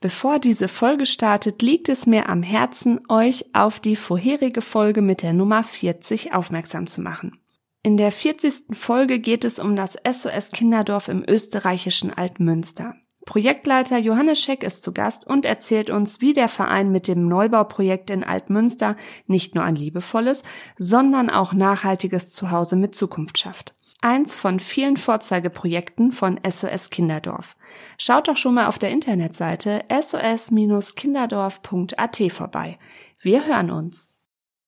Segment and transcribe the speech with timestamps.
[0.00, 5.22] Bevor diese Folge startet, liegt es mir am Herzen, euch auf die vorherige Folge mit
[5.22, 7.38] der Nummer 40 aufmerksam zu machen.
[7.82, 8.76] In der 40.
[8.76, 12.94] Folge geht es um das SOS Kinderdorf im österreichischen Altmünster.
[13.26, 18.08] Projektleiter Johannes Scheck ist zu Gast und erzählt uns, wie der Verein mit dem Neubauprojekt
[18.08, 18.96] in Altmünster
[19.26, 20.44] nicht nur ein liebevolles,
[20.78, 23.74] sondern auch nachhaltiges Zuhause mit Zukunft schafft.
[24.00, 27.54] Eins von vielen Vorzeigeprojekten von SOS Kinderdorf.
[27.98, 32.78] Schaut doch schon mal auf der Internetseite sos-kinderdorf.at vorbei.
[33.18, 34.08] Wir hören uns.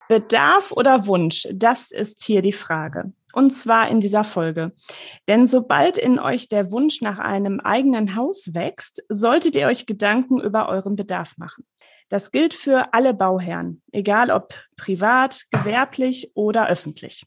[0.09, 1.49] Bedarf oder Wunsch?
[1.53, 3.13] Das ist hier die Frage.
[3.33, 4.73] Und zwar in dieser Folge.
[5.27, 10.39] Denn sobald in euch der Wunsch nach einem eigenen Haus wächst, solltet ihr euch Gedanken
[10.39, 11.65] über euren Bedarf machen.
[12.11, 17.25] Das gilt für alle Bauherren, egal ob privat, gewerblich oder öffentlich.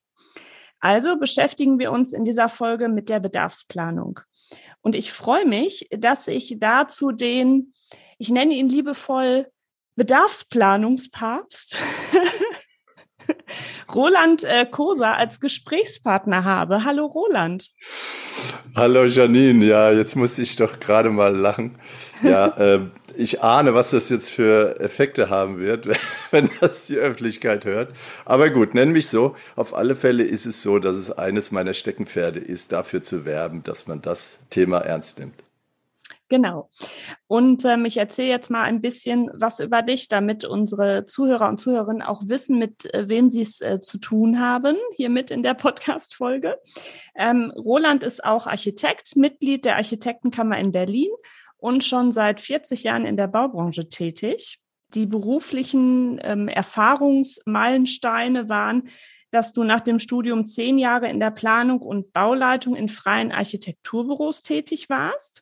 [0.80, 4.20] Also beschäftigen wir uns in dieser Folge mit der Bedarfsplanung.
[4.86, 7.74] Und ich freue mich, dass ich dazu den,
[8.20, 9.48] ich nenne ihn liebevoll
[9.96, 11.76] Bedarfsplanungspapst
[13.96, 16.84] Roland äh, Kosa als Gesprächspartner habe.
[16.86, 17.68] Hallo Roland.
[18.76, 21.80] Hallo Janine, ja, jetzt muss ich doch gerade mal lachen.
[22.22, 22.82] Ja, äh,
[23.18, 25.88] ich ahne, was das jetzt für Effekte haben wird,
[26.32, 27.94] wenn das die Öffentlichkeit hört.
[28.26, 29.36] Aber gut, nenn mich so.
[29.56, 33.64] Auf alle Fälle ist es so, dass es eines meiner Steckenpferde ist, dafür zu werben,
[33.64, 35.46] dass man das Thema ernst nimmt.
[36.28, 36.72] Genau.
[37.28, 41.60] Und ähm, ich erzähle jetzt mal ein bisschen was über dich, damit unsere Zuhörer und
[41.60, 45.54] Zuhörerinnen auch wissen, mit äh, wem sie es äh, zu tun haben, hiermit in der
[45.54, 46.58] Podcast-Folge.
[47.16, 51.12] Ähm, Roland ist auch Architekt, Mitglied der Architektenkammer in Berlin
[51.58, 54.60] und schon seit 40 Jahren in der Baubranche tätig.
[54.94, 58.84] Die beruflichen ähm, Erfahrungsmeilensteine waren,
[59.32, 64.44] dass du nach dem Studium zehn Jahre in der Planung und Bauleitung in freien Architekturbüros
[64.44, 65.42] tätig warst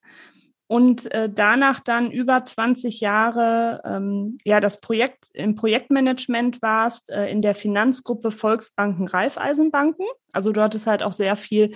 [0.67, 7.27] und äh, danach dann über 20 Jahre ähm, ja das Projekt im Projektmanagement warst äh,
[7.27, 10.05] in der Finanzgruppe Volksbanken Raiffeisenbanken.
[10.31, 11.75] Also dort ist halt auch sehr viel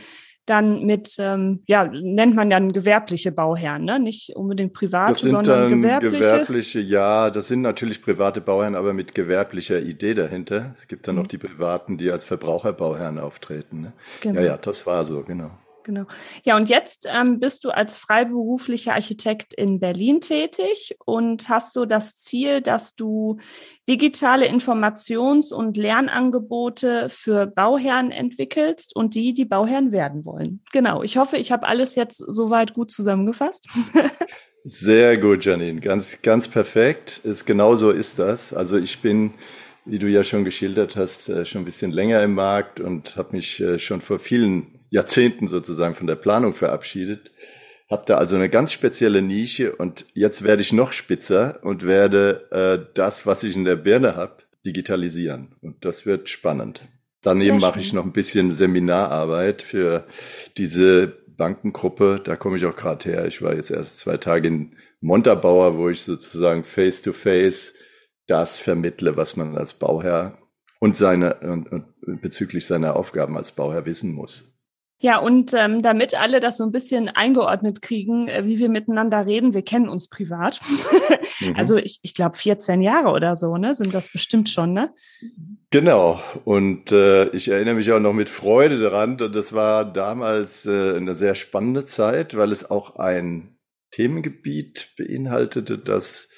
[0.49, 3.99] dann mit, ähm, ja, nennt man dann gewerbliche Bauherren, ne?
[3.99, 6.17] nicht unbedingt private, das sind sondern dann gewerbliche.
[6.17, 6.79] gewerbliche.
[6.79, 10.73] Ja, das sind natürlich private Bauherren, aber mit gewerblicher Idee dahinter.
[10.77, 11.21] Es gibt dann mhm.
[11.21, 13.81] noch die privaten, die als Verbraucherbauherren auftreten.
[13.81, 13.93] Ne?
[14.21, 14.39] Genau.
[14.39, 15.51] Ja, ja, das war so, genau
[15.87, 16.05] genau.
[16.43, 21.85] Ja, und jetzt ähm, bist du als freiberuflicher Architekt in Berlin tätig und hast so
[21.85, 23.37] das Ziel, dass du
[23.89, 30.61] digitale Informations- und Lernangebote für Bauherren entwickelst und die, die Bauherren werden wollen.
[30.71, 31.01] Genau.
[31.01, 33.67] Ich hoffe, ich habe alles jetzt soweit gut zusammengefasst.
[34.63, 35.79] Sehr gut, Janine.
[35.79, 37.21] Ganz, ganz perfekt.
[37.23, 38.53] Ist, genau so ist das.
[38.53, 39.33] Also ich bin
[39.87, 43.35] wie du ja schon geschildert hast, äh, schon ein bisschen länger im Markt und habe
[43.35, 47.31] mich äh, schon vor vielen Jahrzehnten sozusagen von der Planung verabschiedet.
[47.89, 52.47] Habe da also eine ganz spezielle Nische und jetzt werde ich noch spitzer und werde
[52.51, 55.55] äh, das, was ich in der Birne habe, digitalisieren.
[55.61, 56.81] Und das wird spannend.
[57.21, 60.05] Daneben mache ich noch ein bisschen Seminararbeit für
[60.57, 62.21] diese Bankengruppe.
[62.23, 63.25] Da komme ich auch gerade her.
[63.27, 67.73] Ich war jetzt erst zwei Tage in Montabaur, wo ich sozusagen face-to-face -face
[68.27, 70.37] das vermittle, was man als Bauherr
[70.79, 74.56] und seine und, und bezüglich seiner Aufgaben als Bauherr wissen muss.
[74.99, 79.27] Ja, und ähm, damit alle das so ein bisschen eingeordnet kriegen, äh, wie wir miteinander
[79.27, 80.59] reden, wir kennen uns privat.
[81.39, 81.55] mhm.
[81.55, 83.75] Also ich, ich glaube 14 Jahre oder so, ne?
[83.75, 84.91] Sind das bestimmt schon, ne?
[85.69, 86.19] Genau.
[86.45, 89.21] Und äh, ich erinnere mich auch noch mit Freude daran.
[89.21, 93.59] Und das war damals äh, eine sehr spannende Zeit, weil es auch ein
[93.91, 96.29] Themengebiet beinhaltete, das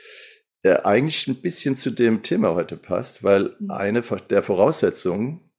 [0.64, 3.72] äh, eigentlich ein bisschen zu dem Thema heute passt, weil mhm.
[3.72, 5.50] eine der Voraussetzungen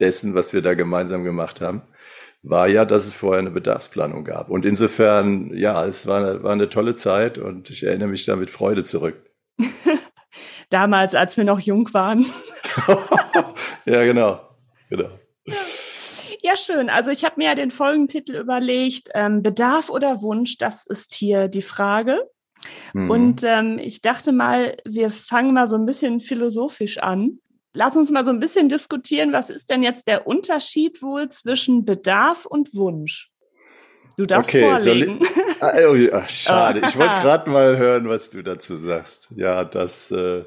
[0.00, 1.82] dessen, was wir da gemeinsam gemacht haben,
[2.42, 4.50] war ja, dass es vorher eine Bedarfsplanung gab.
[4.50, 8.36] Und insofern, ja, es war eine, war eine tolle Zeit und ich erinnere mich da
[8.36, 9.16] mit Freude zurück.
[10.70, 12.26] Damals, als wir noch jung waren.
[13.84, 14.40] ja, genau.
[14.90, 15.10] genau.
[16.42, 16.56] Ja.
[16.56, 16.90] schön.
[16.90, 21.48] Also ich habe mir ja den Folgentitel überlegt, ähm, Bedarf oder Wunsch, das ist hier
[21.48, 22.28] die Frage.
[22.94, 23.10] Mhm.
[23.10, 27.38] Und ähm, ich dachte mal, wir fangen mal so ein bisschen philosophisch an.
[27.76, 31.84] Lass uns mal so ein bisschen diskutieren, was ist denn jetzt der Unterschied wohl zwischen
[31.84, 33.30] Bedarf und Wunsch?
[34.16, 35.18] Du darfst okay, vorlegen.
[35.20, 39.28] Ich, ah, oh, ach, schade, ich wollte gerade mal hören, was du dazu sagst.
[39.36, 40.44] Ja, das, äh,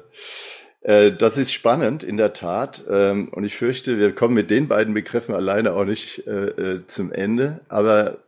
[0.80, 2.84] äh, das ist spannend, in der Tat.
[2.90, 6.86] Ähm, und ich fürchte, wir kommen mit den beiden Begriffen alleine auch nicht äh, äh
[6.88, 7.60] zum Ende.
[7.68, 8.24] Aber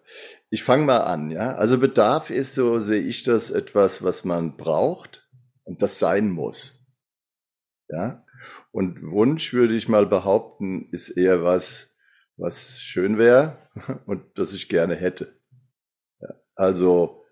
[0.48, 1.32] ich fange mal an.
[1.32, 5.28] Ja, Also Bedarf ist, so sehe ich das, etwas, was man braucht
[5.64, 6.87] und das sein muss.
[7.88, 8.21] Ja,
[8.72, 11.94] und Wunsch würde ich mal behaupten, ist eher was,
[12.36, 13.58] was schön wäre
[14.06, 15.38] und das ich gerne hätte.
[16.54, 17.24] Also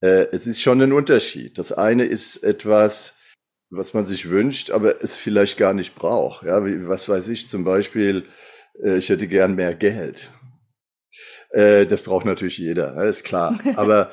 [0.00, 1.58] äh, es ist schon ein Unterschied.
[1.58, 3.16] Das eine ist etwas,
[3.70, 6.44] was man sich wünscht, aber es vielleicht gar nicht braucht.
[6.44, 8.26] Ja, wie, was weiß ich zum Beispiel,
[8.82, 10.30] äh, ich hätte gern mehr Geld.
[11.50, 13.58] Äh, das braucht natürlich jeder, ne, ist klar.
[13.76, 14.10] Aber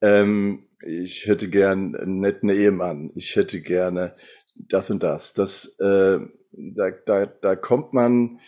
[0.00, 3.12] ähm, ich hätte gern einen netten Ehemann.
[3.14, 4.16] Ich hätte gerne
[4.54, 5.34] das und das.
[5.34, 6.18] Das, äh,
[6.52, 8.38] da, da, da kommt man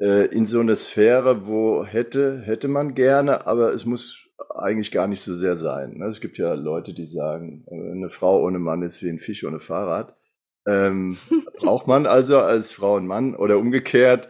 [0.00, 5.06] äh, in so eine Sphäre, wo hätte, hätte man gerne, aber es muss eigentlich gar
[5.08, 5.98] nicht so sehr sein.
[5.98, 6.06] Ne?
[6.06, 9.44] Es gibt ja Leute, die sagen, äh, eine Frau ohne Mann ist wie ein Fisch
[9.44, 10.16] ohne Fahrrad.
[10.66, 11.18] Ähm,
[11.58, 14.28] braucht man also als Frau und Mann oder umgekehrt.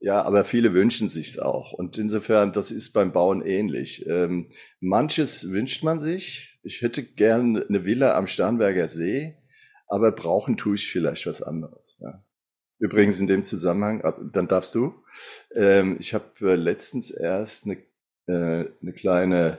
[0.00, 1.72] Ja, aber viele wünschen sich's auch.
[1.72, 4.04] Und insofern, das ist beim Bauen ähnlich.
[4.08, 6.58] Ähm, manches wünscht man sich.
[6.64, 9.36] Ich hätte gern eine Villa am Starnberger See
[9.92, 11.98] aber brauchen tue ich vielleicht was anderes.
[12.00, 12.24] Ja.
[12.78, 14.94] Übrigens in dem Zusammenhang, ah, dann darfst du.
[15.54, 17.76] Ähm, ich habe äh, letztens erst eine,
[18.26, 19.58] äh, eine kleine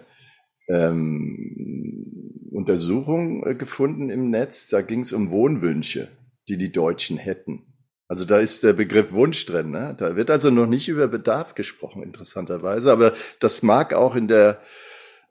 [0.68, 4.70] ähm, Untersuchung äh, gefunden im Netz.
[4.70, 6.08] Da ging es um Wohnwünsche,
[6.48, 7.68] die die Deutschen hätten.
[8.08, 9.70] Also da ist der Begriff Wunsch drin.
[9.70, 9.96] Ne?
[10.00, 12.92] Da wird also noch nicht über Bedarf gesprochen, interessanterweise.
[12.92, 14.62] Aber das mag auch in der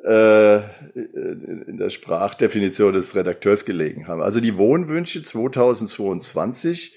[0.05, 4.21] in der Sprachdefinition des Redakteurs gelegen haben.
[4.21, 6.97] Also die Wohnwünsche 2022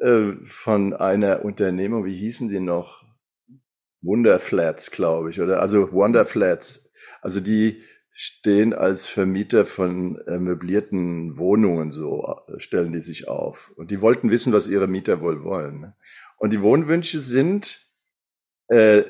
[0.00, 3.04] äh, von einer Unternehmung, wie hießen die noch?
[4.02, 5.60] Wonderflats, glaube ich, oder?
[5.60, 6.90] Also Wonderflats.
[7.22, 7.80] Also die
[8.12, 13.72] stehen als Vermieter von äh, möblierten Wohnungen, so äh, stellen die sich auf.
[13.76, 15.80] Und die wollten wissen, was ihre Mieter wohl wollen.
[15.80, 15.96] Ne?
[16.36, 17.88] Und die Wohnwünsche sind
[18.68, 19.02] äh,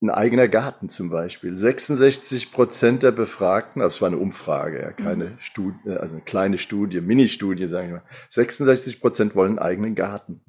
[0.00, 1.56] ein eigener Garten zum Beispiel.
[1.56, 5.38] 66 Prozent der Befragten, das war eine Umfrage, ja, keine mhm.
[5.38, 8.04] Studie, also eine kleine Studie, Mini-Studie, sagen wir mal.
[8.28, 10.40] 66 Prozent wollen einen eigenen Garten.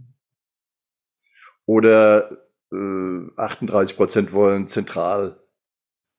[1.65, 2.31] Oder
[2.71, 5.41] äh, 38 Prozent wollen zentral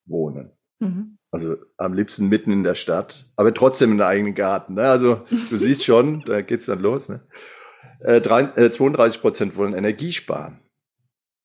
[0.07, 0.53] wohnen.
[0.81, 1.19] Mhm.
[1.31, 4.75] Also am liebsten mitten in der Stadt, aber trotzdem einen eigenen Garten.
[4.75, 4.83] Ne?
[4.83, 7.09] Also du siehst schon, da geht's dann los.
[7.09, 7.21] Ne?
[8.01, 10.61] Äh, 32 Prozent wollen Energie sparen.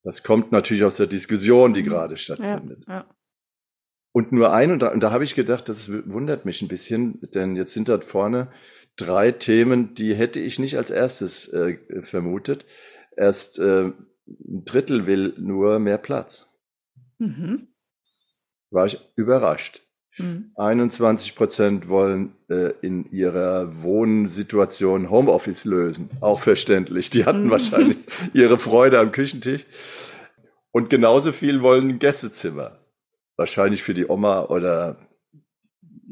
[0.06, 1.86] Das kommt natürlich aus der Diskussion, die mhm.
[1.86, 2.86] gerade stattfindet.
[2.88, 3.10] Ja, ja.
[4.14, 7.20] Und nur ein, und da, und da habe ich gedacht, das wundert mich ein bisschen,
[7.34, 8.50] denn jetzt sind da vorne
[8.96, 12.66] drei Themen, die hätte ich nicht als erstes äh, vermutet.
[13.18, 13.92] Erst äh,
[14.28, 16.56] ein Drittel will nur mehr Platz.
[17.18, 17.74] Mhm.
[18.70, 19.85] War ich überrascht.
[20.56, 21.38] 21 mhm.
[21.38, 26.10] Prozent wollen äh, in ihrer Wohnsituation Homeoffice lösen.
[26.22, 27.10] Auch verständlich.
[27.10, 27.52] Die hatten mhm.
[27.52, 27.98] wahrscheinlich
[28.34, 29.66] ihre Freude am Küchentisch.
[30.72, 32.80] Und genauso viel wollen Gästezimmer.
[33.38, 34.98] Wahrscheinlich für die Oma oder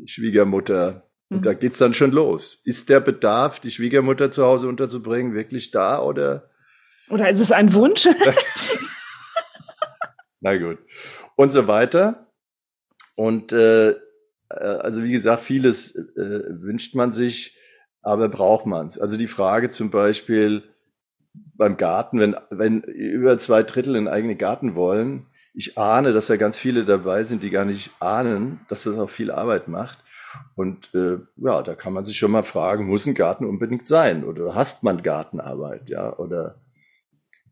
[0.05, 1.09] Schwiegermutter.
[1.29, 1.43] Und mhm.
[1.43, 2.61] da geht's dann schon los.
[2.65, 6.49] Ist der Bedarf, die Schwiegermutter zu Hause unterzubringen, wirklich da oder?
[7.09, 8.07] Oder ist es ein Wunsch?
[10.41, 10.79] Na gut.
[11.37, 12.27] Und so weiter.
[13.15, 13.95] Und äh, äh,
[14.49, 17.57] also wie gesagt, vieles äh, wünscht man sich,
[18.01, 18.99] aber braucht man es.
[18.99, 20.63] Also die Frage zum Beispiel
[21.33, 26.35] beim Garten, wenn, wenn über zwei Drittel einen eigenen Garten wollen, ich ahne, dass da
[26.35, 29.99] ganz viele dabei sind, die gar nicht ahnen, dass das auch viel Arbeit macht.
[30.55, 34.23] Und äh, ja, da kann man sich schon mal fragen, muss ein Garten unbedingt sein?
[34.23, 36.17] Oder hast man Gartenarbeit, ja?
[36.17, 36.59] Oder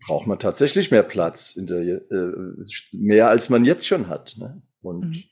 [0.05, 2.31] braucht man tatsächlich mehr Platz, in der, äh,
[2.91, 4.35] mehr als man jetzt schon hat?
[4.39, 4.63] Ne?
[4.81, 5.23] Und mhm.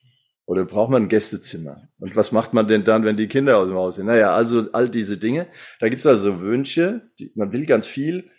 [0.49, 1.89] Oder braucht man ein Gästezimmer?
[1.99, 4.07] Und was macht man denn dann, wenn die Kinder aus dem Haus sind?
[4.07, 5.45] Naja, also all diese Dinge.
[5.79, 8.31] Da gibt es also Wünsche, die, man will ganz viel,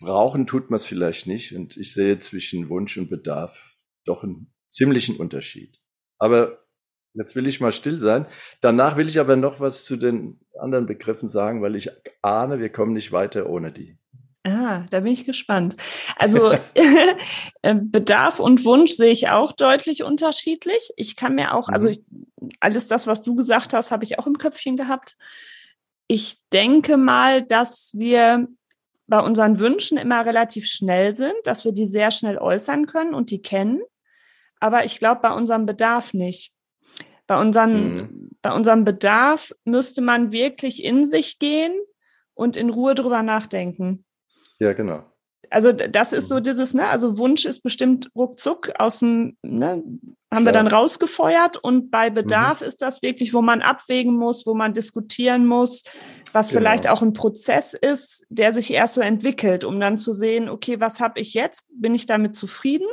[0.00, 1.54] brauchen tut man es vielleicht nicht.
[1.54, 5.78] Und ich sehe zwischen Wunsch und Bedarf doch einen ziemlichen Unterschied.
[6.18, 6.66] Aber
[7.12, 8.26] jetzt will ich mal still sein.
[8.60, 11.88] Danach will ich aber noch was zu den anderen Begriffen sagen, weil ich
[12.20, 13.96] ahne, wir kommen nicht weiter ohne die.
[14.46, 15.74] Ah, da bin ich gespannt.
[16.16, 16.52] Also
[17.62, 20.92] äh, Bedarf und Wunsch sehe ich auch deutlich unterschiedlich.
[20.96, 21.92] Ich kann mir auch, also mhm.
[21.92, 25.16] ich, alles das, was du gesagt hast, habe ich auch im Köpfchen gehabt.
[26.08, 28.46] Ich denke mal, dass wir
[29.06, 33.30] bei unseren Wünschen immer relativ schnell sind, dass wir die sehr schnell äußern können und
[33.30, 33.80] die kennen.
[34.60, 36.52] Aber ich glaube, bei unserem Bedarf nicht.
[37.26, 38.30] Bei, unseren, mhm.
[38.42, 41.72] bei unserem Bedarf müsste man wirklich in sich gehen
[42.34, 44.03] und in Ruhe drüber nachdenken.
[44.58, 45.04] Ja, genau.
[45.50, 46.42] Also das ist so mhm.
[46.42, 49.82] dieses, ne, also Wunsch ist bestimmt ruckzuck aus dem, ne,
[50.34, 50.44] haben Klar.
[50.46, 52.10] wir dann rausgefeuert und bei.
[52.10, 52.66] Bedarf mhm.
[52.66, 55.84] ist das wirklich, wo man abwägen muss, wo man diskutieren muss,
[56.32, 56.60] was genau.
[56.60, 60.80] vielleicht auch ein Prozess ist, der sich erst so entwickelt, um dann zu sehen, okay,
[60.80, 61.64] was habe ich jetzt?
[61.72, 62.86] Bin ich damit zufrieden?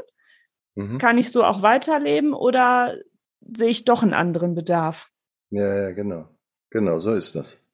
[0.76, 0.98] Mhm.
[0.98, 2.96] Kann ich so auch weiterleben oder
[3.42, 5.10] sehe ich doch einen anderen Bedarf?
[5.50, 6.28] Ja, ja, genau.
[6.70, 7.68] Genau, so ist das.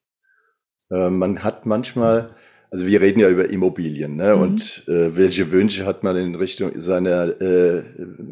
[0.90, 2.36] Äh, man hat manchmal
[2.70, 4.36] also wir reden ja über Immobilien, ne?
[4.36, 4.42] Mhm.
[4.42, 7.84] Und äh, welche Wünsche hat man in Richtung seiner äh,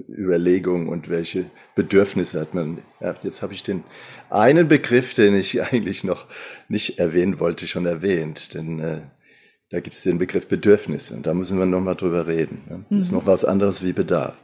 [0.10, 2.80] Überlegung und welche Bedürfnisse hat man?
[3.00, 3.84] Ja, jetzt habe ich den
[4.30, 6.25] einen Begriff, den ich eigentlich noch
[6.68, 9.01] nicht erwähnen wollte, schon erwähnt, denn äh,
[9.72, 12.62] da gibt es den Begriff Bedürfnisse und da müssen wir nochmal drüber reden.
[12.70, 12.86] Ne?
[12.89, 13.20] Das ist mhm.
[13.20, 14.38] noch was anderes wie Bedarf.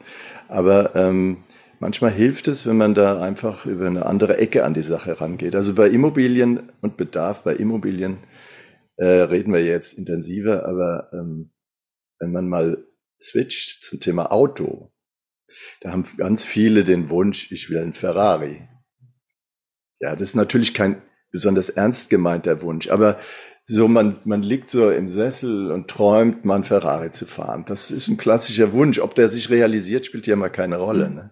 [0.48, 1.38] Aber ähm,
[1.80, 5.56] manchmal hilft es, wenn man da einfach über eine andere Ecke an die Sache rangeht.
[5.56, 8.18] Also bei Immobilien und Bedarf bei Immobilien
[9.02, 11.52] äh, reden wir jetzt intensiver, aber ähm,
[12.20, 12.86] wenn man mal
[13.20, 14.94] switcht zum Thema Auto,
[15.82, 18.62] da haben ganz viele den Wunsch, ich will einen Ferrari.
[20.00, 23.20] Ja, das ist natürlich kein besonders ernst gemeinter Wunsch, aber
[23.66, 27.66] so man, man liegt so im Sessel und träumt, mal einen Ferrari zu fahren.
[27.66, 29.00] Das ist ein klassischer Wunsch.
[29.00, 31.10] Ob der sich realisiert, spielt ja mal keine Rolle.
[31.10, 31.16] Mhm.
[31.16, 31.30] Ne?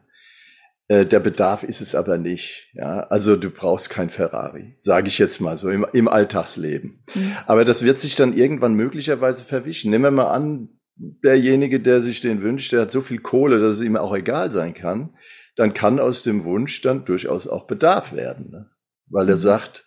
[0.90, 2.72] Äh, der Bedarf ist es aber nicht.
[2.74, 7.04] Ja, also du brauchst kein Ferrari, sage ich jetzt mal so im, im Alltagsleben.
[7.14, 7.38] Mhm.
[7.46, 9.92] Aber das wird sich dann irgendwann möglicherweise verwischen.
[9.92, 13.78] Nehmen wir mal an, derjenige, der sich den wünscht, der hat so viel Kohle, dass
[13.78, 15.16] es ihm auch egal sein kann.
[15.56, 18.72] Dann kann aus dem Wunsch dann durchaus auch Bedarf werden, ne?
[19.08, 19.42] weil er mhm.
[19.42, 19.86] sagt,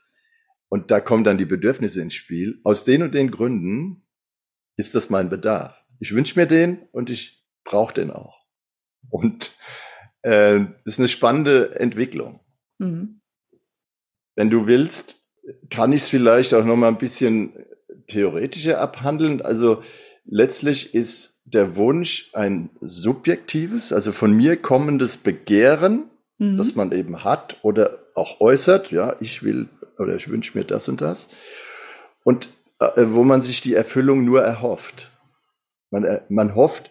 [0.69, 2.61] und da kommen dann die Bedürfnisse ins Spiel.
[2.63, 4.07] Aus den und den Gründen
[4.77, 5.85] ist das mein Bedarf.
[5.99, 8.47] Ich wünsche mir den und ich brauche den auch.
[9.11, 9.51] Und
[10.23, 12.41] äh, ist eine spannende Entwicklung.
[12.79, 13.21] Mhm.
[14.35, 15.17] Wenn du willst,
[15.71, 17.53] kann ich es vielleicht auch noch mal ein bisschen
[18.07, 19.43] theoretischer abhandeln.
[19.43, 19.83] Also
[20.25, 26.05] letztlich ist der Wunsch ein subjektives, also von mir kommendes Begehren,
[26.39, 26.57] mhm.
[26.57, 28.91] das man eben hat oder auch äußert.
[28.91, 31.29] Ja, ich will oder ich wünsche mir das und das.
[32.25, 32.49] Und
[32.79, 35.11] äh, wo man sich die Erfüllung nur erhofft.
[35.91, 36.91] Man, äh, man hofft,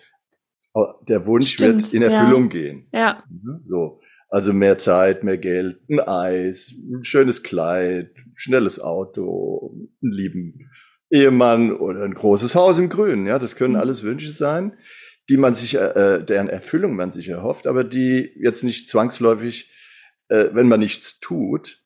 [1.08, 2.50] der Wunsch Stimmt, wird in Erfüllung ja.
[2.50, 2.88] gehen.
[2.94, 3.24] Ja.
[3.30, 4.01] Mhm, so.
[4.30, 10.70] Also mehr Zeit, mehr Geld, ein Eis, ein schönes Kleid, schnelles Auto, einen lieben
[11.10, 13.28] Ehemann oder ein großes Haus im Grünen.
[13.28, 13.82] Ja, das können mhm.
[13.82, 14.78] alles Wünsche sein,
[15.28, 19.70] die man sich, äh, äh, deren Erfüllung man sich erhofft, aber die jetzt nicht zwangsläufig,
[20.30, 21.84] äh, wenn man nichts tut,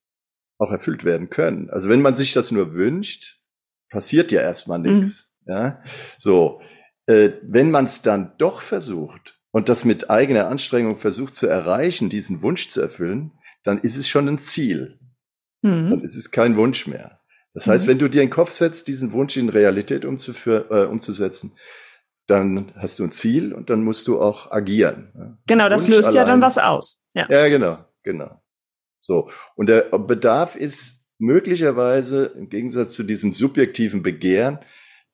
[0.59, 1.71] auch erfüllt werden können.
[1.71, 3.41] Also wenn man sich das nur wünscht,
[3.89, 5.35] passiert ja erstmal nichts.
[5.45, 5.51] Mhm.
[5.51, 5.83] Ja,
[6.17, 6.61] so
[7.07, 12.09] äh, wenn man es dann doch versucht und das mit eigener Anstrengung versucht zu erreichen,
[12.09, 13.31] diesen Wunsch zu erfüllen,
[13.63, 14.99] dann ist es schon ein Ziel.
[15.61, 15.89] Mhm.
[15.89, 17.19] Dann ist es kein Wunsch mehr.
[17.53, 17.91] Das heißt, mhm.
[17.91, 21.53] wenn du dir in den Kopf setzt, diesen Wunsch in Realität äh, umzusetzen,
[22.27, 25.37] dann hast du ein Ziel und dann musst du auch agieren.
[25.47, 26.17] Genau, das Wunsch löst allein.
[26.17, 27.03] ja dann was aus.
[27.13, 27.27] Ja.
[27.29, 28.41] ja, genau, genau.
[28.99, 29.29] So.
[29.55, 34.59] Und der Bedarf ist möglicherweise im Gegensatz zu diesem subjektiven Begehren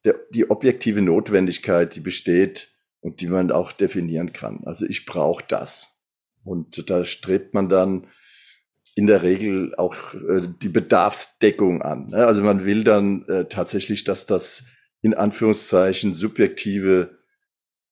[0.05, 2.69] der, die objektive Notwendigkeit, die besteht
[3.01, 4.61] und die man auch definieren kann.
[4.65, 6.01] Also ich brauche das.
[6.43, 8.07] Und da strebt man dann
[8.95, 12.07] in der Regel auch äh, die Bedarfsdeckung an.
[12.07, 12.25] Ne?
[12.25, 14.65] Also man will dann äh, tatsächlich, dass das
[15.01, 17.17] in Anführungszeichen subjektive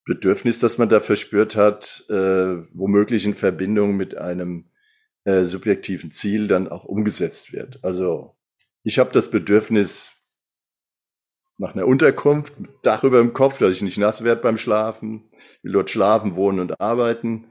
[0.06, 4.70] Bedürfnis, das man da verspürt hat, äh, womöglich in Verbindung mit einem
[5.24, 7.84] äh, subjektiven Ziel dann auch umgesetzt wird.
[7.84, 8.36] Also
[8.84, 10.12] ich habe das Bedürfnis,
[11.60, 15.30] nach einer Unterkunft, Dach über dem Kopf, dass ich nicht nass werde beim Schlafen,
[15.62, 17.48] will dort schlafen, wohnen und arbeiten.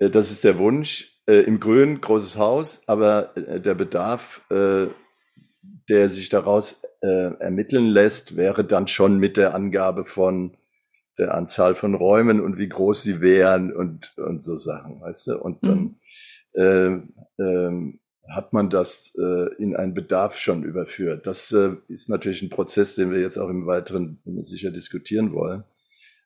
[0.00, 1.14] Äh, das ist der Wunsch.
[1.26, 8.64] Äh, Im Grün, großes Haus, aber äh, der Bedarf, der sich daraus ermitteln lässt, wäre
[8.64, 10.56] dann schon mit der Angabe von
[11.18, 15.38] der Anzahl von Räumen und wie groß sie wären und, und so Sachen, weißt du?
[15.38, 15.96] Und dann
[16.54, 17.02] mhm.
[17.38, 17.92] äh, äh,
[18.28, 21.26] hat man das äh, in einen Bedarf schon überführt.
[21.26, 25.64] Das äh, ist natürlich ein Prozess, den wir jetzt auch im Weiteren sicher diskutieren wollen.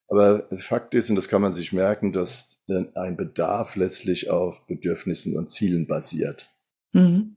[0.08, 4.66] Aber Fakt ist, und das kann man sich merken, dass äh, ein Bedarf letztlich auf
[4.66, 6.50] Bedürfnissen und Zielen basiert.
[6.92, 7.36] Mhm.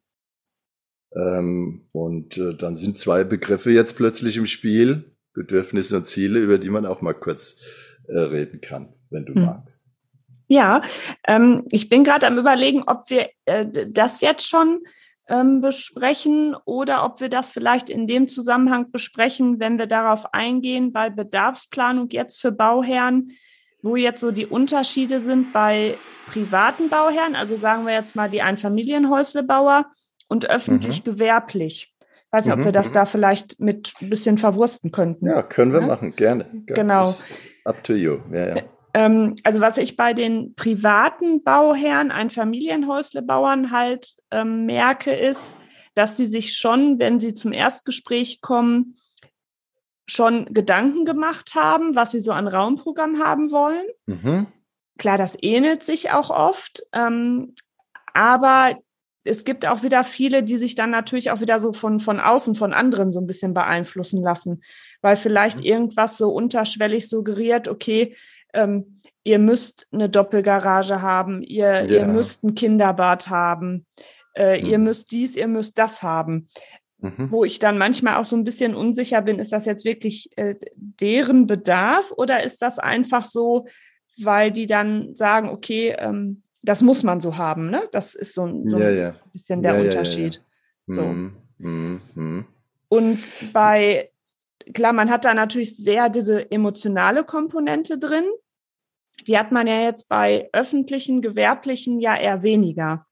[1.15, 6.57] Ähm, und äh, dann sind zwei Begriffe jetzt plötzlich im Spiel, Bedürfnisse und Ziele, über
[6.57, 7.61] die man auch mal kurz
[8.07, 9.45] äh, reden kann, wenn du mhm.
[9.45, 9.84] magst.
[10.47, 10.81] Ja,
[11.27, 14.81] ähm, ich bin gerade am Überlegen, ob wir äh, das jetzt schon
[15.27, 20.93] ähm, besprechen oder ob wir das vielleicht in dem Zusammenhang besprechen, wenn wir darauf eingehen,
[20.93, 23.31] bei Bedarfsplanung jetzt für Bauherren,
[23.81, 25.95] wo jetzt so die Unterschiede sind bei
[26.27, 29.85] privaten Bauherren, also sagen wir jetzt mal die Einfamilienhäuslebauer
[30.27, 31.91] und öffentlich-gewerblich.
[31.91, 32.05] Mhm.
[32.31, 32.93] Weiß nicht, ob wir das mhm.
[32.93, 35.27] da vielleicht mit ein bisschen verwursten könnten.
[35.27, 35.87] Ja, können wir ja?
[35.87, 36.45] machen, gerne.
[36.65, 37.15] Genau.
[37.63, 38.17] Up to you.
[38.31, 38.63] Ja, ja.
[38.95, 45.57] Ähm, also was ich bei den privaten Bauherren, Einfamilienhäuslebauern halt ähm, merke, ist,
[45.95, 48.95] dass sie sich schon, wenn sie zum Erstgespräch kommen,
[50.07, 53.85] schon Gedanken gemacht haben, was sie so an Raumprogramm haben wollen.
[54.05, 54.47] Mhm.
[54.97, 57.53] Klar, das ähnelt sich auch oft, ähm,
[58.13, 58.77] aber
[59.25, 62.55] es gibt auch wieder viele, die sich dann natürlich auch wieder so von, von außen,
[62.55, 64.63] von anderen so ein bisschen beeinflussen lassen,
[65.01, 65.65] weil vielleicht mhm.
[65.65, 68.15] irgendwas so unterschwellig suggeriert, okay,
[68.55, 71.85] ähm, ihr müsst eine Doppelgarage haben, ihr, ja.
[71.85, 73.85] ihr müsst ein Kinderbad haben,
[74.35, 74.69] äh, mhm.
[74.69, 76.47] ihr müsst dies, ihr müsst das haben.
[76.99, 77.31] Mhm.
[77.31, 80.55] Wo ich dann manchmal auch so ein bisschen unsicher bin, ist das jetzt wirklich äh,
[80.75, 83.67] deren Bedarf oder ist das einfach so,
[84.17, 87.83] weil die dann sagen, okay, ähm, das muss man so haben, ne?
[87.91, 89.09] Das ist so, so ja, ja.
[89.09, 90.41] ein bisschen der Unterschied.
[90.87, 91.01] So.
[91.01, 91.35] Mhm.
[91.57, 92.01] Mhm.
[92.15, 92.45] mhm.
[92.87, 93.19] Und
[93.51, 94.09] bei,
[94.73, 98.25] klar, man hat da natürlich sehr diese emotionale Komponente drin.
[99.27, 103.05] Die hat man ja jetzt bei öffentlichen, gewerblichen ja eher weniger.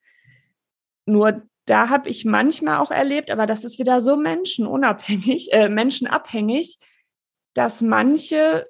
[1.05, 6.79] Nur da habe ich manchmal auch erlebt, aber das ist wieder so menschenunabhängig, äh, menschenabhängig,
[7.53, 8.67] dass manche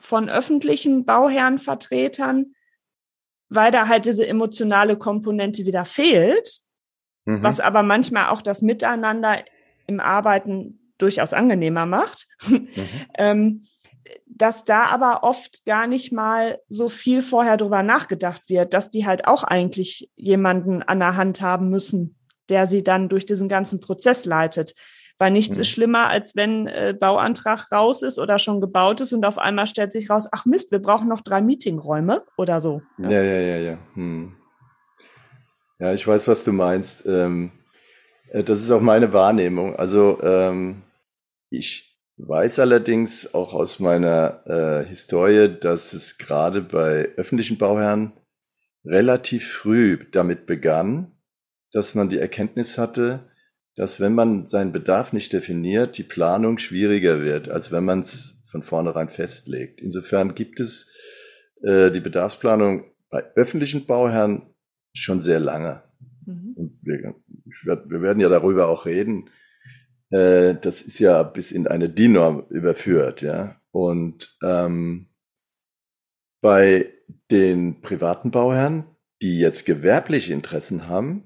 [0.00, 2.54] von öffentlichen Bauherrenvertretern,
[3.48, 6.60] weil da halt diese emotionale Komponente wieder fehlt,
[7.24, 7.42] mhm.
[7.42, 9.44] was aber manchmal auch das Miteinander
[9.86, 12.68] im Arbeiten durchaus angenehmer macht, mhm.
[13.18, 13.66] ähm,
[14.38, 19.06] dass da aber oft gar nicht mal so viel vorher drüber nachgedacht wird, dass die
[19.06, 22.16] halt auch eigentlich jemanden an der Hand haben müssen,
[22.48, 24.74] der sie dann durch diesen ganzen Prozess leitet.
[25.18, 25.62] Weil nichts mhm.
[25.62, 29.66] ist schlimmer, als wenn äh, Bauantrag raus ist oder schon gebaut ist und auf einmal
[29.66, 32.82] stellt sich raus, ach Mist, wir brauchen noch drei Meetingräume oder so.
[32.98, 33.56] Ja, ja, ja, ja.
[33.56, 34.36] Ja, hm.
[35.80, 37.04] ja ich weiß, was du meinst.
[37.06, 37.50] Ähm,
[38.30, 39.74] äh, das ist auch meine Wahrnehmung.
[39.74, 40.84] Also ähm,
[41.50, 41.87] ich
[42.18, 48.12] weiß allerdings auch aus meiner äh, Historie, dass es gerade bei öffentlichen Bauherren
[48.84, 51.12] relativ früh damit begann,
[51.72, 53.28] dass man die Erkenntnis hatte,
[53.76, 58.42] dass wenn man seinen Bedarf nicht definiert, die Planung schwieriger wird, als wenn man es
[58.46, 59.80] von vornherein festlegt.
[59.80, 60.90] Insofern gibt es
[61.62, 64.54] äh, die Bedarfsplanung bei öffentlichen Bauherren
[64.94, 65.84] schon sehr lange.
[66.26, 66.78] Mhm.
[66.82, 67.14] Wir,
[67.64, 69.30] wir, werden ja darüber auch reden,
[70.10, 73.60] äh, das ist ja bis in eine DIN-Norm überführt, ja.
[73.70, 75.08] Und ähm,
[76.40, 76.92] bei
[77.30, 78.84] den privaten Bauherren,
[79.20, 81.24] die jetzt gewerbliche Interessen haben,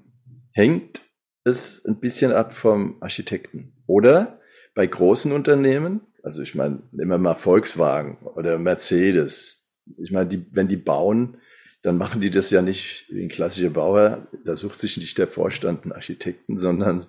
[0.51, 1.01] hängt
[1.43, 3.73] es ein bisschen ab vom Architekten.
[3.85, 4.39] Oder
[4.75, 9.69] bei großen Unternehmen, also ich meine, nehmen wir mal Volkswagen oder Mercedes.
[9.97, 11.37] Ich meine, die, wenn die bauen,
[11.83, 14.27] dann machen die das ja nicht wie ein klassischer Bauer.
[14.45, 17.07] Da sucht sich nicht der Vorstand einen Architekten, sondern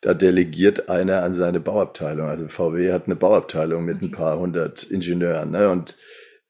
[0.00, 2.28] da delegiert einer an seine Bauabteilung.
[2.28, 5.50] Also VW hat eine Bauabteilung mit ein paar hundert Ingenieuren.
[5.50, 5.68] Ne?
[5.68, 5.96] Und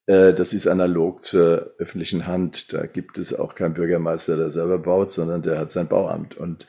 [0.06, 2.74] äh, das ist analog zur öffentlichen Hand.
[2.74, 6.37] Da gibt es auch keinen Bürgermeister, der selber baut, sondern der hat sein Bauamt.
[6.37, 6.66] Und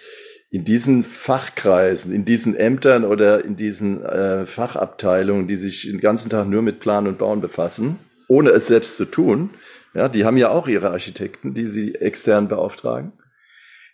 [0.52, 6.30] in diesen Fachkreisen, in diesen Ämtern oder in diesen äh, Fachabteilungen, die sich den ganzen
[6.30, 9.50] Tag nur mit Plan und Bauen befassen, ohne es selbst zu tun,
[9.94, 13.14] ja, die haben ja auch ihre Architekten, die sie extern beauftragen.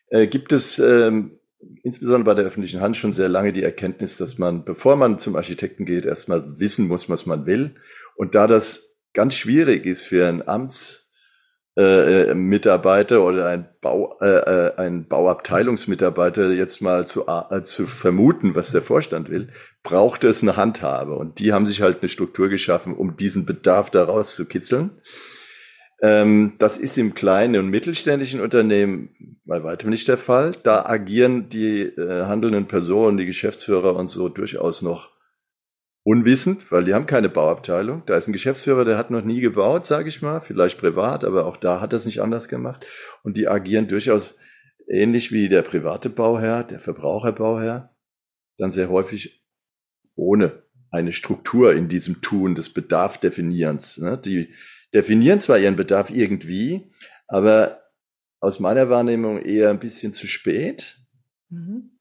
[0.10, 1.40] Äh, gibt es ähm,
[1.84, 5.36] insbesondere bei der öffentlichen Hand schon sehr lange die Erkenntnis, dass man, bevor man zum
[5.36, 7.76] Architekten geht, erstmal wissen muss, was man will.
[8.16, 14.76] Und da das ganz schwierig ist für einen Amtsmitarbeiter äh, oder ein, Bau, äh, äh,
[14.78, 19.50] ein Bauabteilungsmitarbeiter jetzt mal zu, äh, zu vermuten, was der Vorstand will,
[19.84, 21.16] braucht es eine Handhabe.
[21.16, 24.92] Und die haben sich halt eine Struktur geschaffen, um diesen Bedarf daraus zu kitzeln.
[26.02, 30.54] Ähm, das ist im kleinen und mittelständischen Unternehmen bei weitem nicht der Fall.
[30.64, 35.12] Da agieren die äh, handelnden Personen, die Geschäftsführer und so durchaus noch
[36.04, 38.04] unwissend, weil die haben keine Bauabteilung.
[38.06, 41.46] Da ist ein Geschäftsführer, der hat noch nie gebaut, sage ich mal, vielleicht privat, aber
[41.46, 42.86] auch da hat er es nicht anders gemacht.
[43.24, 44.38] Und die agieren durchaus
[44.88, 47.96] ähnlich wie der private Bauherr, der Verbraucherbauherr,
[48.58, 49.46] dann sehr häufig
[50.16, 54.00] ohne eine Struktur in diesem Tun des Bedarfdefinierens.
[54.00, 54.18] Ne?
[54.18, 54.54] Die
[54.94, 56.92] definieren zwar ihren Bedarf irgendwie,
[57.28, 57.84] aber
[58.40, 60.98] aus meiner Wahrnehmung eher ein bisschen zu spät.
[61.50, 61.92] Mhm.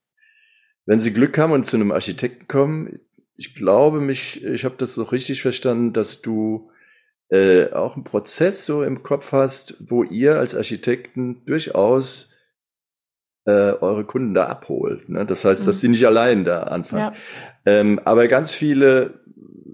[0.85, 2.99] Wenn sie Glück haben und zu einem Architekten kommen,
[3.35, 6.71] ich glaube mich, ich habe das so richtig verstanden, dass du
[7.29, 12.33] äh, auch einen Prozess so im Kopf hast, wo ihr als Architekten durchaus
[13.45, 15.09] äh, eure Kunden da abholt.
[15.09, 15.25] Ne?
[15.25, 15.65] Das heißt, mhm.
[15.67, 17.13] dass sie nicht allein da anfangen.
[17.13, 17.19] Ja.
[17.65, 19.21] Ähm, aber ganz viele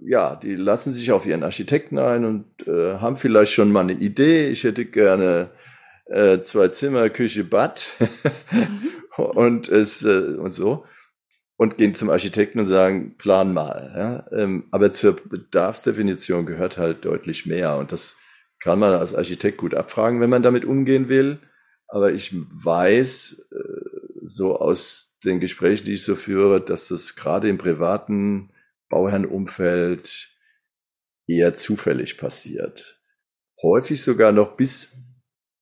[0.07, 3.93] ja, die lassen sich auf ihren Architekten ein und äh, haben vielleicht schon mal eine
[3.93, 4.47] Idee.
[4.49, 5.49] Ich hätte gerne
[6.05, 7.89] äh, zwei Zimmer, Küche, Bad
[8.51, 8.89] mhm.
[9.23, 10.85] und es äh, und so.
[11.57, 13.93] und gehen zum Architekten und sagen, plan mal.
[13.95, 14.37] Ja?
[14.37, 17.77] Ähm, aber zur Bedarfsdefinition gehört halt deutlich mehr.
[17.77, 18.15] Und das
[18.59, 21.39] kann man als Architekt gut abfragen, wenn man damit umgehen will.
[21.87, 27.47] Aber ich weiß äh, so aus den Gesprächen, die ich so führe, dass das gerade
[27.47, 28.51] im privaten
[28.89, 30.29] Bauherrenumfeld
[31.27, 33.01] eher zufällig passiert.
[33.61, 34.95] Häufig sogar noch bis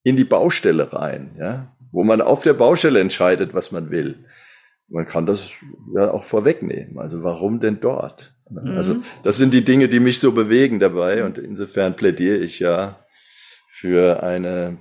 [0.03, 4.25] in die Baustelle rein, ja, wo man auf der Baustelle entscheidet, was man will
[4.93, 5.51] man kann das
[5.95, 6.99] ja auch vorwegnehmen.
[6.99, 8.35] Also warum denn dort?
[8.49, 8.77] Mhm.
[8.77, 13.03] Also das sind die Dinge, die mich so bewegen dabei und insofern plädiere ich ja
[13.69, 14.77] für eine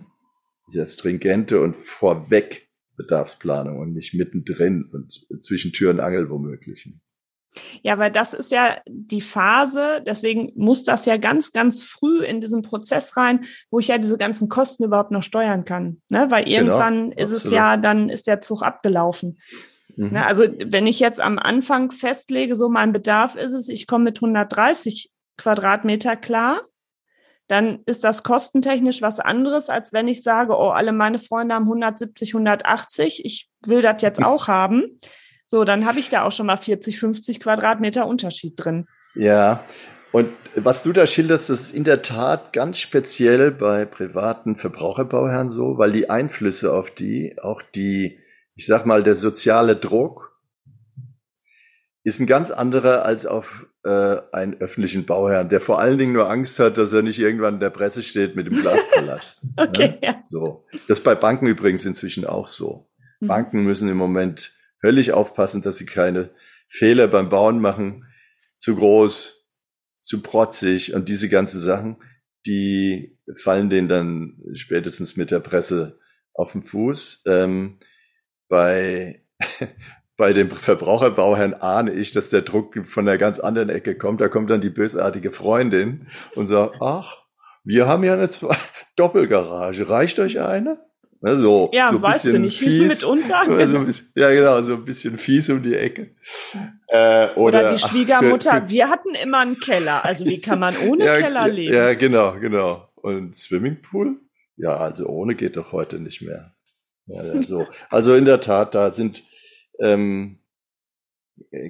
[0.66, 6.92] sehr stringente und vorweg Bedarfsplanung und nicht mittendrin und zwischen Tür und Angel womöglich.
[7.82, 12.40] Ja, weil das ist ja die Phase, deswegen muss das ja ganz, ganz früh in
[12.40, 16.00] diesen Prozess rein, wo ich ja diese ganzen Kosten überhaupt noch steuern kann.
[16.08, 16.30] Ne?
[16.30, 17.44] Weil genau, irgendwann genau, ist absolut.
[17.44, 19.38] es ja, dann ist der Zug abgelaufen.
[19.96, 20.16] Ne, mhm.
[20.16, 24.18] Also wenn ich jetzt am Anfang festlege, so mein Bedarf ist es, ich komme mit
[24.18, 26.62] 130 Quadratmeter klar,
[27.48, 31.64] dann ist das kostentechnisch was anderes, als wenn ich sage, oh, alle meine Freunde haben
[31.64, 35.00] 170, 180, ich will das jetzt auch haben.
[35.52, 38.86] So, dann habe ich da auch schon mal 40, 50 Quadratmeter Unterschied drin.
[39.14, 39.62] Ja,
[40.10, 45.50] und was du da schilderst, das ist in der Tat ganz speziell bei privaten Verbraucherbauherren
[45.50, 48.18] so, weil die Einflüsse auf die, auch die
[48.54, 50.40] ich sag mal, der soziale Druck
[52.02, 56.30] ist ein ganz anderer als auf äh, einen öffentlichen Bauherrn, der vor allen Dingen nur
[56.30, 59.44] Angst hat, dass er nicht irgendwann in der Presse steht mit dem Glaspalast.
[59.58, 59.98] okay, ne?
[60.02, 60.22] ja.
[60.24, 60.64] So.
[60.88, 62.88] Das ist bei Banken übrigens inzwischen auch so.
[63.20, 63.26] Mhm.
[63.26, 66.30] Banken müssen im Moment höllisch aufpassen, dass sie keine
[66.68, 68.06] Fehler beim Bauen machen,
[68.58, 69.46] zu groß,
[70.00, 71.96] zu protzig und diese ganzen Sachen,
[72.46, 75.98] die fallen denen dann spätestens mit der Presse
[76.34, 77.22] auf den Fuß.
[77.26, 77.78] Ähm,
[78.48, 79.24] bei,
[80.16, 84.20] bei dem Verbraucherbauherrn ahne ich, dass der Druck von der ganz anderen Ecke kommt.
[84.20, 87.22] Da kommt dann die bösartige Freundin und sagt, ach,
[87.64, 88.56] wir haben ja eine Zwei
[88.96, 89.88] Doppelgarage.
[89.88, 90.84] Reicht euch eine?
[91.24, 93.44] So, ja, so ein weißt bisschen du nicht, fies, mitunter.
[93.86, 96.16] Bisschen, ja, genau, so ein bisschen fies um die Ecke.
[96.88, 100.04] Äh, oder, oder, die Schwiegermutter, ach, für, für, wir hatten immer einen Keller.
[100.04, 101.74] Also wie kann man ohne ja, Keller leben?
[101.74, 102.88] Ja, genau, genau.
[102.96, 104.16] Und Swimmingpool?
[104.56, 106.56] Ja, also ohne geht doch heute nicht mehr.
[107.06, 107.68] Ja, ja, so.
[107.88, 109.22] Also in der Tat, da sind
[109.78, 110.40] ähm,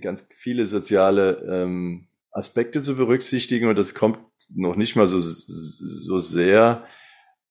[0.01, 6.19] ganz viele soziale ähm, Aspekte zu berücksichtigen und das kommt noch nicht mal so, so
[6.19, 6.87] sehr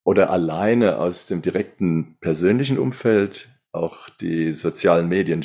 [0.04, 3.50] oder alleine aus dem direkten persönlichen Umfeld.
[3.72, 5.44] Auch die sozialen Medien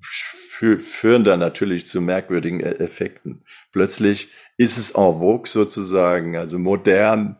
[0.00, 3.44] führen da natürlich zu merkwürdigen e-, Effekten.
[3.72, 7.36] Plötzlich ist es en vogue sozusagen, also modern,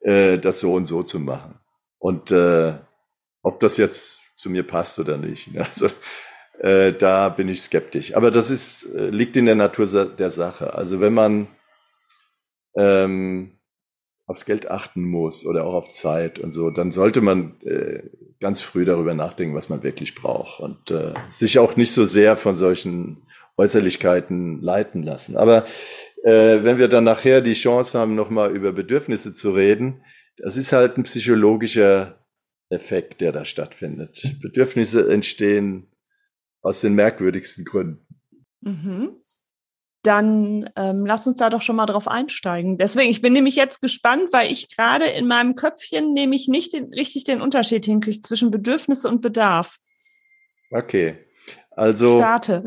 [0.00, 1.60] äh, das so und so zu machen.
[1.98, 2.74] Und äh,
[3.42, 5.50] ob das jetzt zu mir passt oder nicht.
[5.56, 5.88] Also
[6.58, 8.14] äh, da bin ich skeptisch.
[8.16, 10.74] Aber das ist, äh, liegt in der Natur der Sache.
[10.74, 11.48] Also wenn man
[12.76, 13.57] ähm,
[14.28, 18.02] aufs Geld achten muss oder auch auf Zeit und so, dann sollte man äh,
[18.40, 22.36] ganz früh darüber nachdenken, was man wirklich braucht und äh, sich auch nicht so sehr
[22.36, 23.22] von solchen
[23.56, 25.36] Äußerlichkeiten leiten lassen.
[25.36, 25.64] Aber
[26.24, 30.02] äh, wenn wir dann nachher die Chance haben, nochmal über Bedürfnisse zu reden,
[30.36, 32.24] das ist halt ein psychologischer
[32.68, 34.22] Effekt, der da stattfindet.
[34.42, 35.86] Bedürfnisse entstehen
[36.60, 38.06] aus den merkwürdigsten Gründen.
[38.60, 39.08] Mhm.
[40.08, 42.78] Dann ähm, lass uns da doch schon mal drauf einsteigen.
[42.78, 46.94] Deswegen, ich bin nämlich jetzt gespannt, weil ich gerade in meinem Köpfchen nämlich nicht den,
[46.94, 49.76] richtig den Unterschied hinkriege zwischen Bedürfnisse und Bedarf.
[50.70, 51.18] Okay.
[51.72, 52.20] Also.
[52.20, 52.64] Starte.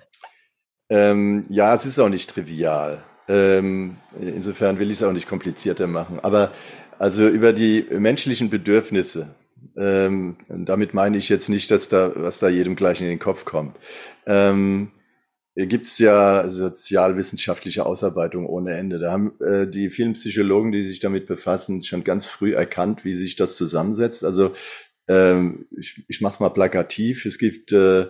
[0.88, 3.04] ähm, ja, es ist auch nicht trivial.
[3.28, 6.18] Ähm, insofern will ich es auch nicht komplizierter machen.
[6.22, 6.50] Aber
[6.98, 9.34] also über die menschlichen Bedürfnisse.
[9.76, 13.44] Ähm, damit meine ich jetzt nicht, dass da, was da jedem gleich in den Kopf
[13.44, 13.76] kommt.
[15.56, 18.98] Gibt es ja sozialwissenschaftliche Ausarbeitung ohne Ende.
[18.98, 23.14] Da haben äh, die vielen Psychologen, die sich damit befassen, schon ganz früh erkannt, wie
[23.14, 24.24] sich das zusammensetzt.
[24.24, 24.52] Also
[25.06, 27.24] ähm, ich, ich mache es mal plakativ.
[27.24, 28.06] Es gibt äh,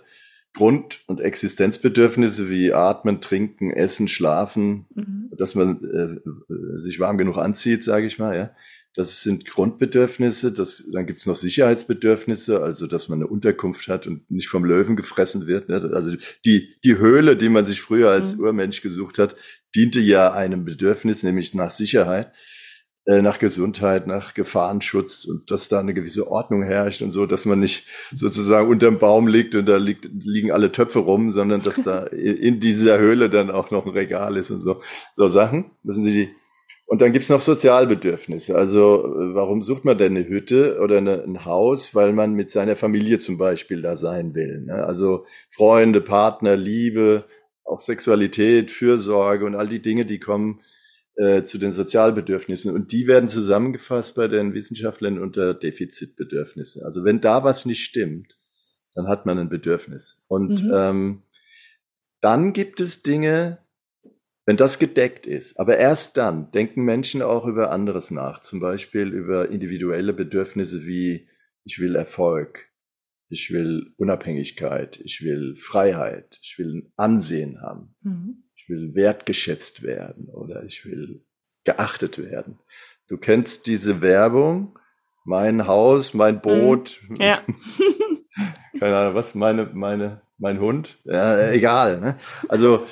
[0.54, 5.30] Grund- und Existenzbedürfnisse wie Atmen, Trinken, Essen, Schlafen, mhm.
[5.36, 8.36] dass man äh, sich warm genug anzieht, sage ich mal.
[8.36, 8.50] Ja.
[8.94, 10.52] Das sind Grundbedürfnisse.
[10.52, 14.94] Das, dann gibt's noch Sicherheitsbedürfnisse, also dass man eine Unterkunft hat und nicht vom Löwen
[14.96, 15.68] gefressen wird.
[15.68, 15.90] Ne.
[15.92, 18.44] Also die, die Höhle, die man sich früher als mhm.
[18.44, 19.34] Urmensch gesucht hat,
[19.74, 22.32] diente ja einem Bedürfnis, nämlich nach Sicherheit.
[23.06, 27.44] Äh, nach Gesundheit, nach Gefahrenschutz und dass da eine gewisse Ordnung herrscht und so, dass
[27.44, 31.82] man nicht sozusagen unterm Baum liegt und da liegt, liegen alle Töpfe rum, sondern dass
[31.82, 34.80] da in dieser Höhle dann auch noch ein Regal ist und so,
[35.16, 35.72] so Sachen.
[35.82, 36.28] Wissen Sie, die,
[36.94, 38.54] Und dann gibt's noch Sozialbedürfnisse.
[38.54, 41.92] Also warum sucht man denn eine Hütte oder eine, ein Haus?
[41.92, 44.62] Weil man mit seiner Familie zum Beispiel da sein will.
[44.64, 44.74] Ne?
[44.74, 47.24] Also Freunde, Partner, Liebe,
[47.64, 50.60] auch Sexualität, Fürsorge und all die Dinge, die kommen
[51.16, 52.72] äh, zu den Sozialbedürfnissen.
[52.72, 56.84] Und die werden zusammengefasst bei den Wissenschaftlern unter Defizitbedürfnisse.
[56.84, 58.38] Also wenn da was nicht stimmt,
[58.94, 60.22] dann hat man ein Bedürfnis.
[60.28, 60.72] Und mhm.
[60.72, 61.22] ähm,
[62.20, 63.63] dann gibt es Dinge,
[64.46, 69.08] wenn das gedeckt ist, aber erst dann denken Menschen auch über anderes nach, zum Beispiel
[69.08, 71.28] über individuelle Bedürfnisse wie
[71.64, 72.68] ich will Erfolg,
[73.30, 78.44] ich will Unabhängigkeit, ich will Freiheit, ich will Ansehen haben, mhm.
[78.54, 81.24] ich will wertgeschätzt werden oder ich will
[81.64, 82.58] geachtet werden.
[83.08, 84.78] Du kennst diese Werbung,
[85.24, 87.16] mein Haus, mein Boot, mhm.
[87.16, 87.40] ja.
[88.78, 92.00] keine Ahnung, was, meine, meine, mein Hund, ja, egal.
[92.00, 92.18] Ne?
[92.48, 92.86] Also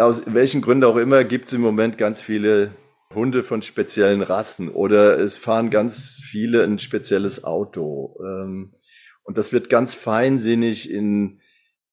[0.00, 2.72] aus welchen Gründen auch immer gibt es im Moment ganz viele
[3.14, 8.18] Hunde von speziellen Rassen oder es fahren ganz viele ein spezielles Auto.
[8.22, 8.74] Ähm,
[9.22, 11.40] und das wird ganz feinsinnig in,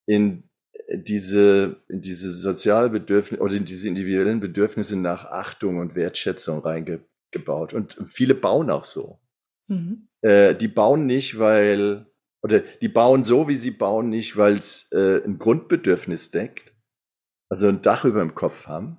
[0.05, 0.43] in
[0.93, 7.73] diese, in diese Sozialbedürfnisse oder in diese individuellen Bedürfnisse nach Achtung und Wertschätzung reingebaut.
[7.73, 9.19] Und viele bauen auch so.
[9.67, 10.07] Mhm.
[10.21, 12.05] Äh, die bauen nicht, weil,
[12.41, 16.66] oder die bauen so, wie sie bauen, nicht, weil es äh, ein Grundbedürfnis deckt,
[17.49, 18.97] also ein Dach über dem Kopf haben,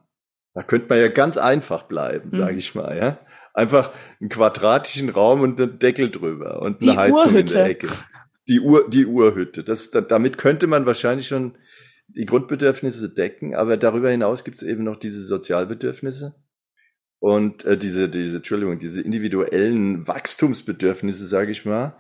[0.55, 2.59] da könnte man ja ganz einfach bleiben, sage mhm.
[2.59, 3.19] ich mal, ja.
[3.55, 7.39] Einfach einen quadratischen Raum und einen Deckel drüber und eine die Heizung Urhütte.
[7.39, 7.89] in der Ecke.
[8.47, 9.65] Die Uhr, die Urhütte.
[9.65, 11.59] Das, damit könnte man wahrscheinlich schon
[12.09, 16.35] die Grundbedürfnisse decken, aber darüber hinaus gibt es eben noch diese Sozialbedürfnisse
[17.21, 21.97] und äh, diese, diese, Entschuldigung, diese individuellen Wachstumsbedürfnisse, sage ich mal,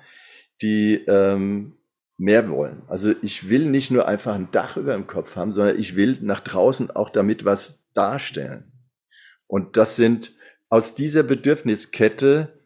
[0.63, 1.78] die ähm,
[2.19, 2.83] mehr wollen.
[2.89, 6.19] Also ich will nicht nur einfach ein Dach über dem Kopf haben, sondern ich will
[6.21, 8.73] nach draußen auch damit was darstellen.
[9.47, 10.33] Und das sind
[10.69, 12.65] aus dieser Bedürfniskette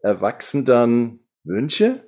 [0.00, 2.04] erwachsen dann Wünsche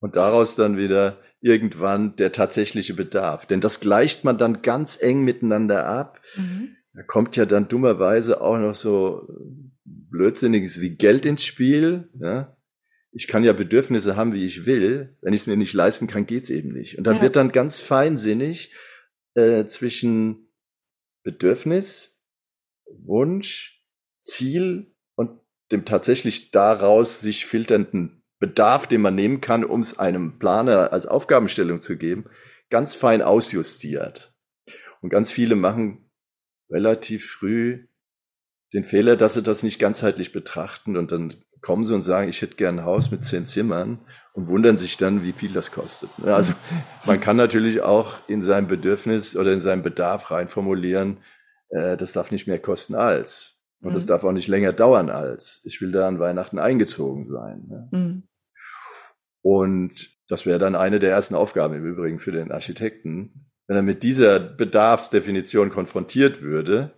[0.00, 3.46] und daraus dann wieder irgendwann der tatsächliche Bedarf.
[3.46, 6.20] Denn das gleicht man dann ganz eng miteinander ab.
[6.36, 6.76] Mhm.
[6.94, 9.28] Da kommt ja dann dummerweise auch noch so
[9.84, 12.08] Blödsinniges wie Geld ins Spiel.
[12.18, 12.56] Ja?
[13.14, 15.16] Ich kann ja Bedürfnisse haben, wie ich will.
[15.20, 16.98] Wenn ich es mir nicht leisten kann, geht's eben nicht.
[16.98, 17.22] Und dann ja.
[17.22, 18.74] wird dann ganz feinsinnig
[19.34, 20.52] äh, zwischen
[21.22, 22.20] Bedürfnis,
[22.86, 23.84] Wunsch,
[24.20, 30.40] Ziel und dem tatsächlich daraus sich filternden Bedarf, den man nehmen kann, um es einem
[30.40, 32.28] Planer als Aufgabenstellung zu geben,
[32.68, 34.34] ganz fein ausjustiert.
[35.02, 36.10] Und ganz viele machen
[36.68, 37.86] relativ früh
[38.72, 42.42] den Fehler, dass sie das nicht ganzheitlich betrachten und dann kommen sie und sagen, ich
[42.42, 43.98] hätte gern ein Haus mit zehn Zimmern
[44.34, 46.10] und wundern sich dann, wie viel das kostet.
[46.22, 46.52] Also
[47.06, 51.18] man kann natürlich auch in seinem Bedürfnis oder in seinem Bedarf reinformulieren,
[51.70, 53.62] äh, das darf nicht mehr kosten als.
[53.80, 53.94] Und mhm.
[53.94, 55.62] das darf auch nicht länger dauern als.
[55.64, 57.64] Ich will da an Weihnachten eingezogen sein.
[57.66, 57.88] Ne?
[57.90, 58.22] Mhm.
[59.40, 63.82] Und das wäre dann eine der ersten Aufgaben im Übrigen für den Architekten, wenn er
[63.82, 66.92] mit dieser Bedarfsdefinition konfrontiert würde.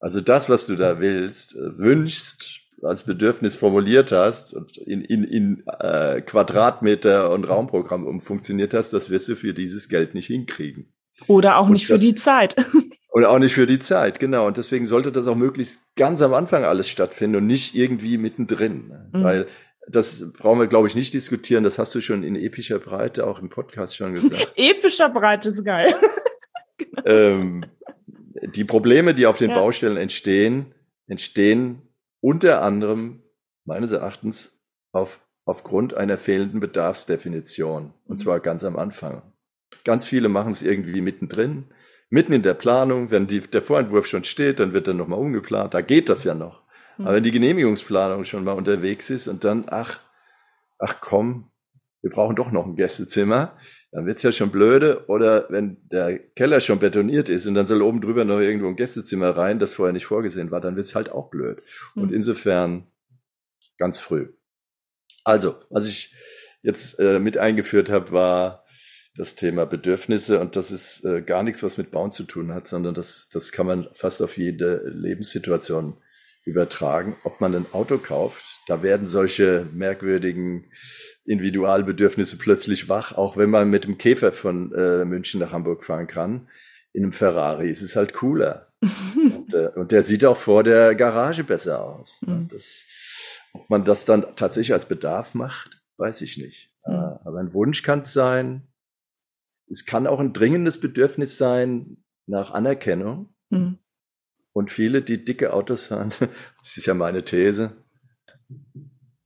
[0.00, 5.24] Also das, was du da willst, äh, wünschst, als Bedürfnis formuliert hast und in, in,
[5.24, 10.92] in äh, Quadratmeter und Raumprogramm umfunktioniert hast, das wirst du für dieses Geld nicht hinkriegen.
[11.26, 12.56] Oder auch und nicht das, für die Zeit.
[13.10, 14.46] Oder auch nicht für die Zeit, genau.
[14.46, 18.88] Und deswegen sollte das auch möglichst ganz am Anfang alles stattfinden und nicht irgendwie mittendrin.
[18.88, 19.10] Ne?
[19.12, 19.24] Mhm.
[19.24, 19.46] Weil
[19.88, 21.64] das brauchen wir, glaube ich, nicht diskutieren.
[21.64, 24.52] Das hast du schon in epischer Breite auch im Podcast schon gesagt.
[24.56, 25.94] Epischer Breite ist geil.
[26.76, 27.02] genau.
[27.06, 27.64] ähm,
[28.54, 29.56] die Probleme, die auf den ja.
[29.56, 30.74] Baustellen entstehen,
[31.06, 31.87] entstehen
[32.20, 33.22] unter anderem
[33.64, 37.94] meines Erachtens auf, aufgrund einer fehlenden Bedarfsdefinition.
[38.04, 38.18] Und mhm.
[38.18, 39.22] zwar ganz am Anfang.
[39.84, 41.66] Ganz viele machen es irgendwie mittendrin,
[42.10, 43.10] mitten in der Planung.
[43.10, 45.74] Wenn die, der Vorentwurf schon steht, dann wird er nochmal umgeplant.
[45.74, 46.62] Da geht das ja noch.
[46.96, 47.06] Mhm.
[47.06, 50.00] Aber wenn die Genehmigungsplanung schon mal unterwegs ist und dann, ach,
[50.78, 51.50] ach komm,
[52.02, 53.56] wir brauchen doch noch ein Gästezimmer,
[53.90, 55.04] dann wird's ja schon blöde.
[55.08, 58.76] Oder wenn der Keller schon betoniert ist und dann soll oben drüber noch irgendwo ein
[58.76, 61.62] Gästezimmer rein, das vorher nicht vorgesehen war, dann wird's halt auch blöd.
[61.94, 62.02] Mhm.
[62.02, 62.86] Und insofern
[63.78, 64.28] ganz früh.
[65.24, 66.14] Also, was ich
[66.62, 68.64] jetzt äh, mit eingeführt habe, war
[69.16, 72.68] das Thema Bedürfnisse und das ist äh, gar nichts, was mit Bauen zu tun hat,
[72.68, 75.96] sondern das, das kann man fast auf jede Lebenssituation
[76.44, 77.16] übertragen.
[77.24, 80.66] Ob man ein Auto kauft, da werden solche merkwürdigen
[81.24, 86.06] Individualbedürfnisse plötzlich wach, auch wenn man mit dem Käfer von äh, München nach Hamburg fahren
[86.06, 86.48] kann.
[86.92, 88.72] In einem Ferrari ist es halt cooler.
[88.82, 92.20] und, äh, und, der sieht auch vor der Garage besser aus.
[92.20, 92.48] Mhm.
[92.48, 92.84] Das,
[93.54, 96.70] ob man das dann tatsächlich als Bedarf macht, weiß ich nicht.
[96.86, 96.94] Mhm.
[96.94, 98.68] aber ein Wunsch kann es sein.
[99.68, 103.34] Es kann auch ein dringendes Bedürfnis sein nach Anerkennung.
[103.50, 103.78] Mhm.
[104.52, 106.10] Und viele, die dicke Autos fahren,
[106.58, 107.72] das ist ja meine These.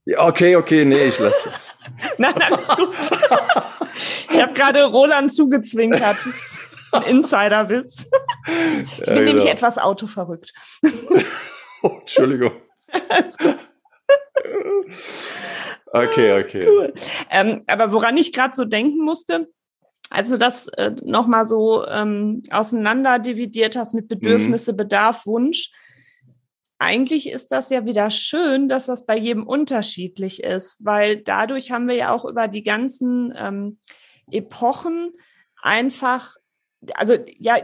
[0.04, 1.74] Ja, okay, okay, nee, ich lasse das.
[2.18, 2.88] nein, alles gut.
[4.30, 6.18] ich habe gerade Roland zugezwinkert.
[6.92, 8.06] Ein Insiderwitz.
[8.84, 9.22] Ich bin ja, genau.
[9.22, 10.52] nämlich etwas autoverrückt.
[11.82, 12.52] oh, Entschuldigung.
[13.08, 13.56] Alles gut.
[15.86, 16.66] Okay, okay.
[16.68, 16.92] Cool.
[17.30, 19.48] Ähm, aber woran ich gerade so denken musste,
[20.10, 24.76] als du das äh, nochmal so ähm, auseinander dividiert hast mit Bedürfnisse, mhm.
[24.78, 25.70] Bedarf, Wunsch,
[26.82, 31.88] eigentlich ist das ja wieder schön, dass das bei jedem unterschiedlich ist, weil dadurch haben
[31.88, 33.78] wir ja auch über die ganzen ähm,
[34.30, 35.12] Epochen
[35.62, 36.36] einfach,
[36.94, 37.56] also ja,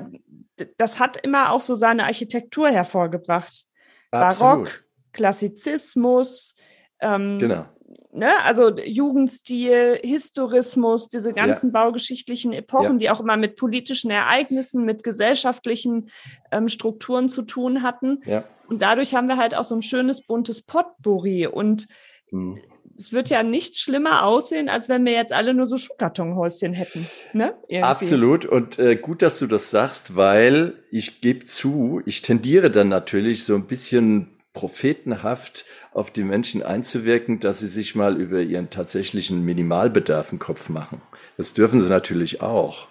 [0.76, 3.64] das hat immer auch so seine Architektur hervorgebracht.
[4.10, 4.38] Absolut.
[4.38, 6.54] Barock, Klassizismus,
[7.00, 7.66] ähm, genau
[8.12, 11.84] ne, also Jugendstil, Historismus, diese ganzen ja.
[11.84, 12.98] baugeschichtlichen Epochen, ja.
[12.98, 16.10] die auch immer mit politischen Ereignissen, mit gesellschaftlichen
[16.50, 18.20] ähm, Strukturen zu tun hatten.
[18.24, 18.44] Ja.
[18.68, 21.46] Und dadurch haben wir halt auch so ein schönes buntes Potpourri.
[21.46, 21.88] Und
[22.30, 22.60] mhm.
[22.96, 27.06] es wird ja nicht schlimmer aussehen, als wenn wir jetzt alle nur so Schuhkartonhäuschen hätten.
[27.32, 27.54] Ne?
[27.80, 28.44] Absolut.
[28.44, 33.44] Und äh, gut, dass du das sagst, weil ich gebe zu, ich tendiere dann natürlich
[33.44, 35.64] so ein bisschen prophetenhaft
[35.98, 41.02] auf die Menschen einzuwirken, dass sie sich mal über ihren tatsächlichen Minimalbedarf im Kopf machen.
[41.36, 42.88] Das dürfen sie natürlich auch.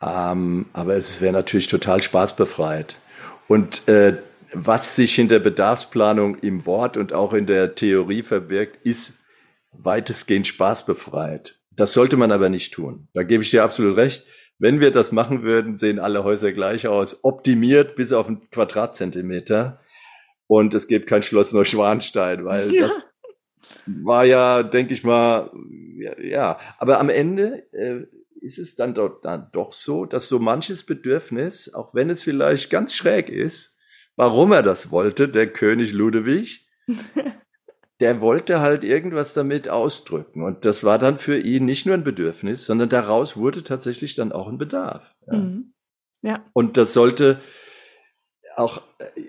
[0.00, 0.32] Ja.
[0.32, 2.96] Ähm, aber es wäre natürlich total spaßbefreit.
[3.48, 4.16] Und äh,
[4.52, 9.18] was sich in der Bedarfsplanung im Wort und auch in der Theorie verbirgt, ist
[9.72, 11.56] weitestgehend spaßbefreit.
[11.70, 13.08] Das sollte man aber nicht tun.
[13.14, 14.26] Da gebe ich dir absolut recht.
[14.58, 19.80] Wenn wir das machen würden, sehen alle Häuser gleich aus, optimiert bis auf einen Quadratzentimeter
[20.50, 22.82] und es gibt kein Schloss Neuschwanstein, weil ja.
[22.82, 22.98] das
[23.86, 25.48] war ja, denke ich mal,
[25.96, 26.58] ja, ja.
[26.78, 28.06] Aber am Ende äh,
[28.40, 32.68] ist es dann, dort, dann doch so, dass so manches Bedürfnis, auch wenn es vielleicht
[32.68, 33.76] ganz schräg ist,
[34.16, 36.68] warum er das wollte, der König Ludwig,
[38.00, 40.42] der wollte halt irgendwas damit ausdrücken.
[40.42, 44.32] Und das war dann für ihn nicht nur ein Bedürfnis, sondern daraus wurde tatsächlich dann
[44.32, 45.14] auch ein Bedarf.
[45.28, 45.36] Ja.
[45.36, 45.74] Mhm.
[46.22, 46.44] ja.
[46.54, 47.38] Und das sollte
[48.56, 48.82] auch,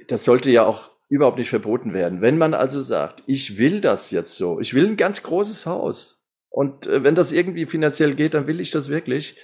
[0.08, 2.22] das sollte ja auch überhaupt nicht verboten werden.
[2.22, 6.24] Wenn man also sagt, ich will das jetzt so, ich will ein ganz großes Haus
[6.50, 9.38] und äh, wenn das irgendwie finanziell geht, dann will ich das wirklich.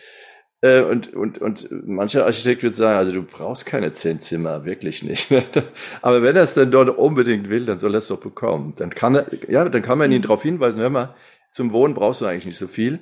[0.62, 5.04] Äh, und, und, und mancher Architekt wird sagen, also du brauchst keine zehn Zimmer, wirklich
[5.04, 5.28] nicht.
[6.02, 8.74] Aber wenn er es denn dort unbedingt will, dann soll er es doch bekommen.
[8.78, 10.24] Dann kann er, ja, dann kann man ihn mhm.
[10.24, 11.16] darauf hinweisen, hör mal,
[11.52, 13.02] zum Wohnen brauchst du eigentlich nicht so viel.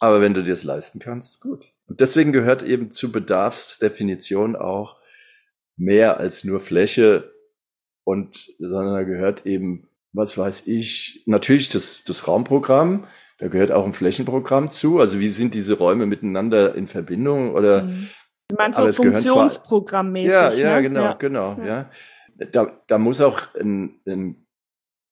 [0.00, 1.72] Aber wenn du dir es leisten kannst, gut.
[1.86, 4.96] Und deswegen gehört eben zur Bedarfsdefinition auch
[5.76, 7.37] mehr als nur Fläche
[8.08, 13.84] und sondern da gehört eben, was weiß ich, natürlich das, das Raumprogramm, da gehört auch
[13.84, 14.98] ein Flächenprogramm zu.
[14.98, 18.08] Also wie sind diese Räume miteinander in Verbindung oder mhm.
[18.56, 20.30] Meinst so Funktionsprogrammmäßig?
[20.30, 20.82] Ja, ja, ne?
[20.84, 21.12] genau, ja.
[21.12, 21.66] genau, ja.
[21.66, 21.90] ja.
[22.50, 24.46] Da, da muss auch ein, ein,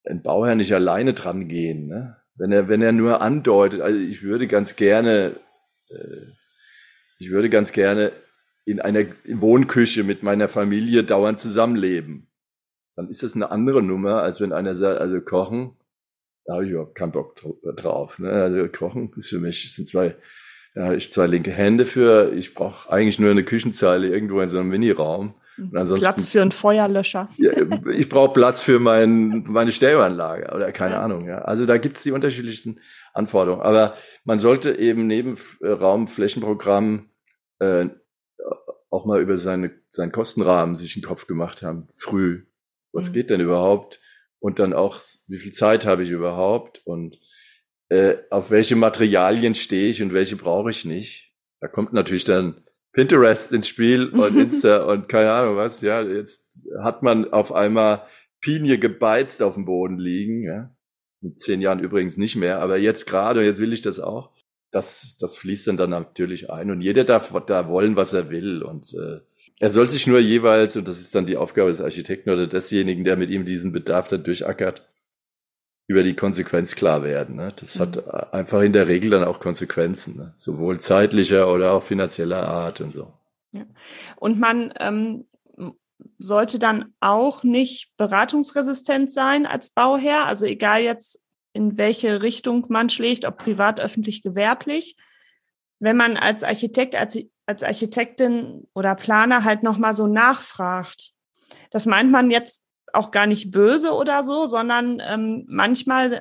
[0.04, 2.16] ein Bauherr nicht alleine dran gehen, ne?
[2.34, 5.36] Wenn er, wenn er nur andeutet, also ich würde ganz gerne,
[5.90, 6.26] äh,
[7.18, 8.12] ich würde ganz gerne
[8.64, 12.30] in einer Wohnküche mit meiner Familie dauernd zusammenleben
[12.96, 15.76] dann ist das eine andere Nummer, als wenn einer sagt, also kochen,
[16.46, 17.36] da habe ich überhaupt keinen Bock
[17.76, 18.18] drauf.
[18.18, 18.30] Ne?
[18.30, 20.16] Also kochen ist für mich, sind zwei,
[20.74, 24.58] ja, ich zwei linke Hände für, ich brauche eigentlich nur eine Küchenzeile irgendwo in so
[24.58, 25.34] einem Miniraum.
[25.72, 27.30] Ansonsten, Platz für einen Feuerlöscher.
[27.36, 27.52] Ja,
[27.90, 31.02] ich brauche Platz für mein, meine Stereoanlage oder keine ja.
[31.02, 31.26] Ahnung.
[31.26, 31.38] Ja.
[31.38, 32.80] Also da gibt's die unterschiedlichsten
[33.14, 33.62] Anforderungen.
[33.62, 37.08] Aber man sollte eben neben Raumflächenprogramm
[37.58, 37.86] äh,
[38.90, 42.44] auch mal über seine, seinen Kostenrahmen sich einen Kopf gemacht haben, früh
[42.96, 43.12] was mhm.
[43.12, 44.00] geht denn überhaupt?
[44.38, 46.82] Und dann auch, wie viel Zeit habe ich überhaupt?
[46.84, 47.18] Und
[47.88, 51.34] äh, auf welche Materialien stehe ich und welche brauche ich nicht?
[51.60, 55.80] Da kommt natürlich dann Pinterest ins Spiel und Insta und keine Ahnung was.
[55.82, 58.02] Ja, jetzt hat man auf einmal
[58.40, 60.42] Pinie gebeizt auf dem Boden liegen.
[60.42, 60.74] Ja.
[61.22, 64.32] In zehn Jahren übrigens nicht mehr, aber jetzt gerade, jetzt will ich das auch.
[64.70, 68.62] Das, das fließt dann, dann natürlich ein und jeder darf da wollen, was er will
[68.62, 69.20] und äh,
[69.58, 73.04] er soll sich nur jeweils, und das ist dann die Aufgabe des Architekten oder desjenigen,
[73.04, 74.86] der mit ihm diesen Bedarf dann durchackert,
[75.88, 77.36] über die Konsequenz klar werden.
[77.36, 77.52] Ne?
[77.56, 77.80] Das mhm.
[77.80, 80.34] hat einfach in der Regel dann auch Konsequenzen, ne?
[80.36, 83.12] sowohl zeitlicher oder auch finanzieller Art und so.
[83.52, 83.64] Ja.
[84.16, 85.26] Und man ähm,
[86.18, 91.20] sollte dann auch nicht beratungsresistent sein als Bauherr, also egal jetzt
[91.52, 94.96] in welche Richtung man schlägt, ob privat, öffentlich, gewerblich.
[95.78, 101.12] Wenn man als Architekt, als als Architektin oder Planer halt nochmal so nachfragt.
[101.70, 106.20] Das meint man jetzt auch gar nicht böse oder so, sondern ähm, manchmal,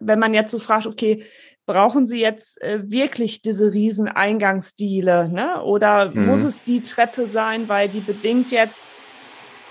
[0.00, 1.24] wenn man jetzt so fragt, okay,
[1.66, 5.62] brauchen Sie jetzt äh, wirklich diese riesen Eingangsdiele, ne?
[5.62, 6.26] Oder mhm.
[6.26, 8.96] muss es die Treppe sein, weil die bedingt jetzt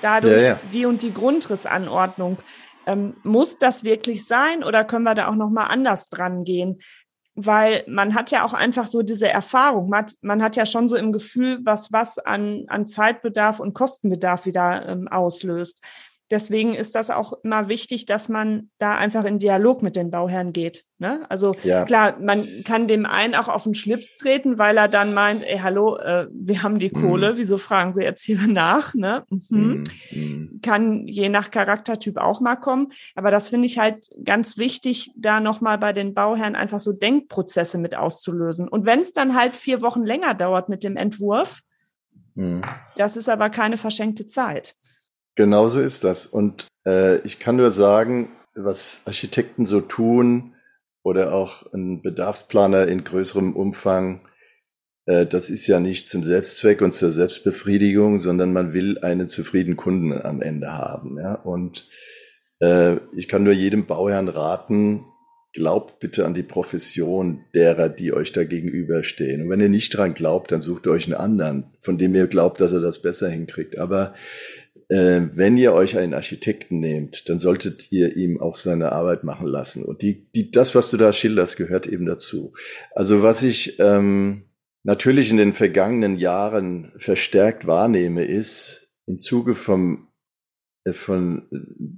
[0.01, 0.59] dadurch ja, ja.
[0.73, 2.37] die und die Grundrissanordnung.
[2.85, 6.79] Ähm, muss das wirklich sein oder können wir da auch noch mal anders dran gehen?
[7.39, 9.89] Weil man hat ja auch einfach so diese Erfahrung.
[9.89, 13.75] Man hat, man hat ja schon so im Gefühl, was was an, an Zeitbedarf und
[13.75, 15.83] Kostenbedarf wieder ähm, auslöst.
[16.29, 20.51] Deswegen ist das auch immer wichtig, dass man da einfach in Dialog mit den Bauherren
[20.51, 20.83] geht.
[20.99, 21.25] Ne?
[21.29, 21.85] Also ja.
[21.85, 25.59] klar, man kann dem einen auch auf den Schlips treten, weil er dann meint, ey,
[25.59, 27.37] hallo, äh, wir haben die Kohle, mm.
[27.37, 28.93] wieso fragen Sie jetzt hier nach?
[28.93, 29.23] Ne?
[29.29, 29.83] Mhm.
[30.11, 30.59] Mm.
[30.61, 32.89] Kann je nach Charaktertyp auch mal kommen.
[33.15, 37.77] Aber das finde ich halt ganz wichtig, da nochmal bei den Bauherren einfach so Denkprozesse
[37.77, 38.67] mit auszulösen.
[38.67, 41.61] Und wenn es dann halt vier Wochen länger dauert mit dem Entwurf,
[42.35, 42.61] mm.
[42.97, 44.75] das ist aber keine verschenkte Zeit.
[45.37, 46.25] Genauso ist das.
[46.25, 50.55] Und äh, ich kann nur sagen, was Architekten so tun
[51.03, 54.21] oder auch ein Bedarfsplaner in größerem Umfang,
[55.05, 59.77] äh, das ist ja nicht zum Selbstzweck und zur Selbstbefriedigung, sondern man will einen zufriedenen
[59.77, 61.19] Kunden am Ende haben.
[61.19, 61.35] Ja?
[61.35, 61.87] Und
[62.59, 65.05] äh, ich kann nur jedem Bauherrn raten,
[65.53, 69.43] glaubt bitte an die Profession derer, die euch da gegenüberstehen.
[69.43, 72.59] Und wenn ihr nicht dran glaubt, dann sucht euch einen anderen, von dem ihr glaubt,
[72.59, 73.77] dass er das besser hinkriegt.
[73.77, 74.13] Aber
[74.89, 79.47] äh, wenn ihr euch einen Architekten nehmt, dann solltet ihr ihm auch seine Arbeit machen
[79.47, 79.83] lassen.
[79.83, 82.53] Und die, die, das, was du da schilderst, gehört eben dazu.
[82.95, 84.43] Also was ich ähm,
[84.83, 90.07] natürlich in den vergangenen Jahren verstärkt wahrnehme, ist im Zuge vom
[90.85, 91.49] äh, von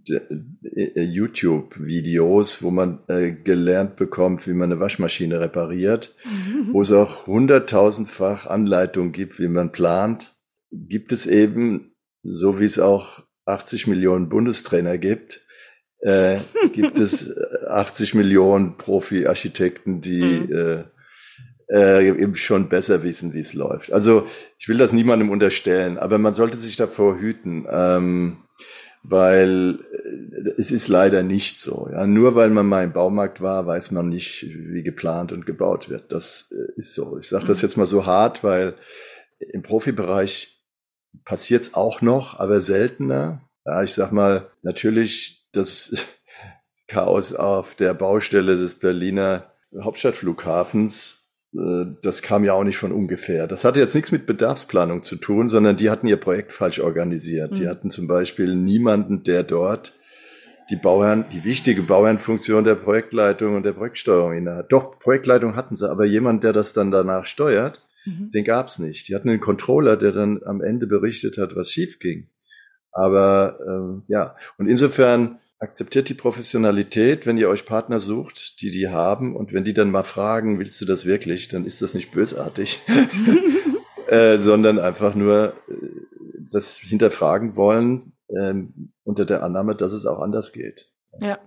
[0.10, 6.74] äh, YouTube-Videos, wo man äh, gelernt bekommt, wie man eine Waschmaschine repariert, mhm.
[6.74, 10.36] wo es auch hunderttausendfach Anleitungen gibt, wie man plant,
[10.72, 11.89] gibt es eben
[12.24, 15.46] so wie es auch 80 Millionen Bundestrainer gibt,
[16.02, 16.38] äh,
[16.74, 17.36] gibt es
[17.68, 20.54] 80 Millionen Profi-Architekten, die mhm.
[20.54, 20.84] äh,
[21.72, 23.92] äh, eben schon besser wissen, wie es läuft.
[23.92, 24.26] Also
[24.58, 28.38] ich will das niemandem unterstellen, aber man sollte sich davor hüten, ähm,
[29.04, 31.88] weil äh, es ist leider nicht so.
[31.92, 32.08] Ja?
[32.08, 36.12] Nur weil man mal im Baumarkt war, weiß man nicht, wie geplant und gebaut wird.
[36.12, 37.18] Das äh, ist so.
[37.20, 37.68] Ich sage das mhm.
[37.68, 38.76] jetzt mal so hart, weil
[39.40, 40.59] im Profibereich
[41.26, 43.42] passiert es auch noch, aber seltener.
[43.66, 45.96] Ja, ich sag mal, natürlich das
[46.88, 53.48] Chaos auf der Baustelle des Berliner Hauptstadtflughafens, äh, das kam ja auch nicht von ungefähr.
[53.48, 57.52] Das hatte jetzt nichts mit Bedarfsplanung zu tun, sondern die hatten ihr Projekt falsch organisiert.
[57.52, 57.56] Mhm.
[57.56, 59.94] Die hatten zum Beispiel niemanden, der dort
[60.70, 64.72] die Bauherren, die wichtige Bauherrenfunktion der Projektleitung und der Projektsteuerung innehat.
[64.72, 68.32] Doch, Projektleitung hatten sie, aber jemand, der das dann danach steuert, Mhm.
[68.32, 69.08] Den gab's nicht.
[69.08, 72.30] Die hatten einen Controller, der dann am Ende berichtet hat, was schief ging.
[72.92, 78.88] Aber ähm, ja, und insofern akzeptiert die Professionalität, wenn ihr euch Partner sucht, die die
[78.90, 82.12] haben und wenn die dann mal fragen, willst du das wirklich, dann ist das nicht
[82.12, 82.80] bösartig,
[84.08, 85.74] äh, sondern einfach nur äh,
[86.52, 90.90] das hinterfragen wollen ähm, unter der Annahme, dass es auch anders geht.
[91.22, 91.40] Ja.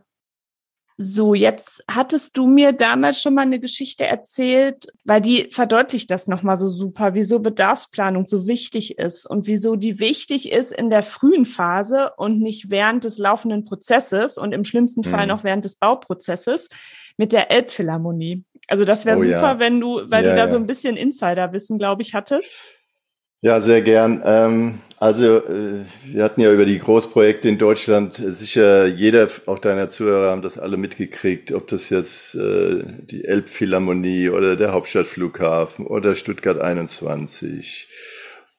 [0.98, 6.26] So, jetzt hattest du mir damals schon mal eine Geschichte erzählt, weil die verdeutlicht das
[6.26, 11.02] nochmal so super, wieso Bedarfsplanung so wichtig ist und wieso die wichtig ist in der
[11.02, 15.28] frühen Phase und nicht während des laufenden Prozesses und im schlimmsten Fall mhm.
[15.28, 16.68] noch während des Bauprozesses
[17.16, 18.44] mit der Elbphilharmonie.
[18.68, 19.58] Also das wäre oh, super, ja.
[19.58, 20.48] wenn du, weil ja, du da ja.
[20.48, 22.50] so ein bisschen Insiderwissen, glaube ich, hattest.
[23.40, 24.22] Ja, sehr gern.
[24.24, 29.58] Ähm, also äh, wir hatten ja über die Großprojekte in Deutschland äh, sicher jeder, auch
[29.58, 35.88] deiner Zuhörer haben das alle mitgekriegt, ob das jetzt äh, die Elbphilharmonie oder der Hauptstadtflughafen
[35.88, 37.88] oder Stuttgart 21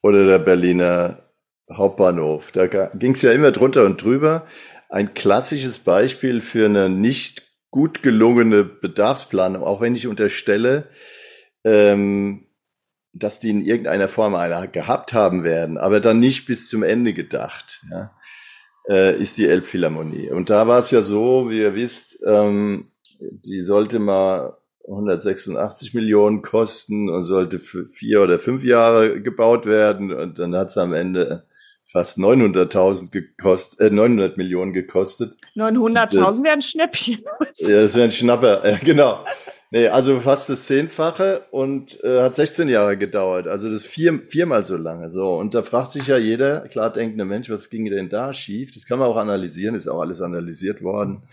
[0.02, 1.30] oder der Berliner
[1.72, 2.52] Hauptbahnhof.
[2.52, 4.46] Da ging es ja immer drunter und drüber.
[4.90, 10.90] Ein klassisches Beispiel für eine nicht gut gelungene Bedarfsplanung, auch wenn ich unterstelle,
[11.64, 12.48] ähm,
[13.14, 17.14] dass die in irgendeiner Form einer gehabt haben werden, aber dann nicht bis zum Ende
[17.14, 18.12] gedacht, ja,
[18.90, 20.32] äh, ist die Elbphilharmonie.
[20.32, 24.58] Und da war es ja so, wie ihr wisst, ähm, die sollte mal
[24.88, 30.70] 186 Millionen kosten und sollte für vier oder fünf Jahre gebaut werden und dann hat
[30.70, 31.46] es am Ende
[31.86, 35.38] fast 900.000 gekostet, äh, 900 Millionen gekostet.
[35.56, 37.24] 900.000 äh, wären Schnäppchen.
[37.58, 39.24] ja, das wäre ein Schnapper, äh, genau.
[39.74, 43.48] Nee, also fast das Zehnfache und äh, hat 16 Jahre gedauert.
[43.48, 45.10] Also das vier, viermal so lange.
[45.10, 45.34] So.
[45.34, 48.72] Und da fragt sich ja jeder, klar denkende Mensch, was ging denn da schief?
[48.72, 51.24] Das kann man auch analysieren, ist auch alles analysiert worden.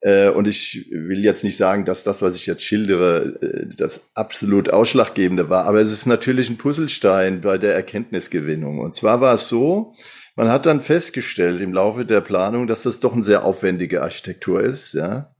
[0.00, 4.12] Äh, und ich will jetzt nicht sagen, dass das, was ich jetzt schildere, äh, das
[4.14, 5.64] absolut Ausschlaggebende war.
[5.64, 8.78] Aber es ist natürlich ein Puzzlestein bei der Erkenntnisgewinnung.
[8.78, 9.92] Und zwar war es so,
[10.36, 14.62] man hat dann festgestellt im Laufe der Planung, dass das doch eine sehr aufwendige Architektur
[14.62, 15.32] ist, ja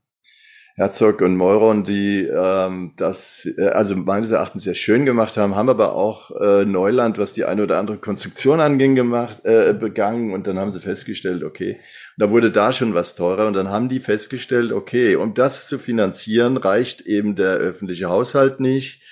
[0.79, 5.71] Herzog und Meuron, die ähm, das äh, also meines Erachtens sehr schön gemacht haben, haben
[5.71, 10.47] aber auch äh, Neuland, was die eine oder andere Konstruktion anging, gemacht, äh, begangen und
[10.47, 11.81] dann haben sie festgestellt, okay,
[12.19, 15.79] da wurde da schon was teurer und dann haben die festgestellt, okay, um das zu
[15.79, 19.03] finanzieren, reicht eben der öffentliche Haushalt nicht.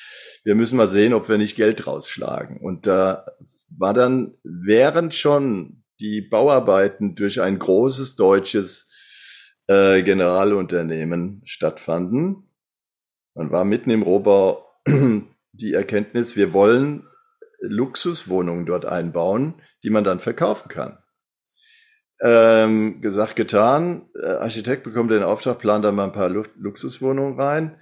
[0.45, 2.59] Wir müssen mal sehen, ob wir nicht Geld rausschlagen.
[2.59, 3.25] Und da
[3.71, 8.91] war dann, während schon die Bauarbeiten durch ein großes deutsches
[9.67, 12.49] äh, Generalunternehmen stattfanden.
[13.35, 14.67] Man war mitten im Rohbau
[15.53, 17.07] die Erkenntnis, wir wollen
[17.61, 20.99] Luxuswohnungen dort einbauen, die man dann verkaufen kann.
[22.23, 24.09] Ähm, gesagt, getan.
[24.21, 27.81] Äh, Architekt bekommt den Auftrag, plant da mal ein paar Luxuswohnungen rein.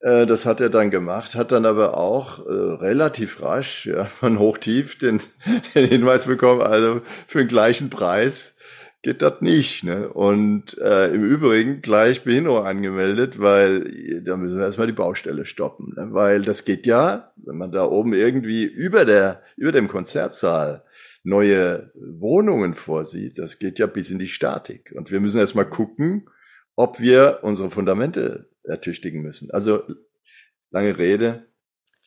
[0.00, 4.38] Äh, das hat er dann gemacht, hat dann aber auch äh, relativ rasch ja, von
[4.38, 5.20] hochtief den,
[5.74, 8.56] den Hinweis bekommen, also für den gleichen Preis
[9.02, 9.84] geht das nicht.
[9.84, 10.08] Ne?
[10.08, 15.92] Und äh, im Übrigen gleich Behinderung angemeldet, weil da müssen wir erstmal die Baustelle stoppen.
[15.96, 16.08] Ne?
[16.12, 20.84] Weil das geht ja, wenn man da oben irgendwie über der, über dem Konzertsaal
[21.24, 24.92] neue Wohnungen vorsieht, das geht ja bis in die Statik.
[24.96, 26.28] Und wir müssen erstmal gucken,
[26.76, 29.50] ob wir unsere Fundamente ertüchtigen müssen.
[29.50, 29.82] Also
[30.70, 31.46] lange Rede,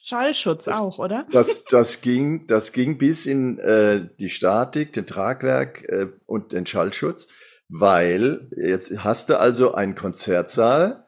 [0.05, 1.25] Schallschutz das, auch, oder?
[1.31, 6.67] Das, das, ging, das ging bis in äh, die Statik, den Tragwerk äh, und den
[6.67, 7.27] Schallschutz,
[7.69, 11.07] weil jetzt hast du also einen Konzertsaal,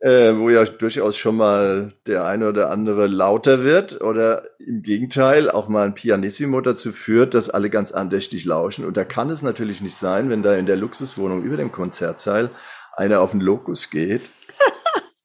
[0.00, 5.50] äh, wo ja durchaus schon mal der eine oder andere lauter wird oder im Gegenteil
[5.50, 8.86] auch mal ein Pianissimo dazu führt, dass alle ganz andächtig lauschen.
[8.86, 12.50] Und da kann es natürlich nicht sein, wenn da in der Luxuswohnung über dem Konzertsaal
[12.96, 14.22] einer auf den Lokus geht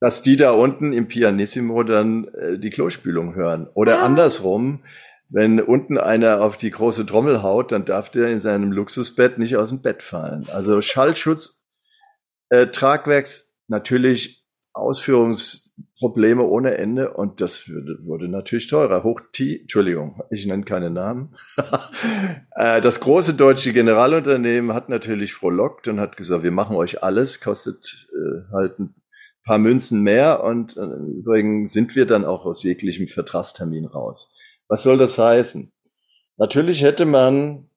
[0.03, 3.69] dass die da unten im Pianissimo dann äh, die Klospülung hören.
[3.73, 4.05] Oder ah.
[4.05, 4.83] andersrum,
[5.29, 9.55] wenn unten einer auf die große Trommel haut, dann darf der in seinem Luxusbett nicht
[9.55, 10.45] aus dem Bett fallen.
[10.51, 11.65] Also Schallschutz,
[12.49, 19.05] äh, Tragwerks, natürlich Ausführungsprobleme ohne Ende und das wurde, wurde natürlich teurer.
[19.05, 21.33] Hoch T, Entschuldigung, ich nenne keine Namen.
[22.57, 27.39] äh, das große deutsche Generalunternehmen hat natürlich frohlockt und hat gesagt, wir machen euch alles,
[27.39, 28.95] kostet äh, halt ein
[29.45, 34.33] paar Münzen mehr und äh, übrigens sind wir dann auch aus jeglichem Vertragstermin raus.
[34.67, 35.71] Was soll das heißen?
[36.37, 37.69] Natürlich hätte man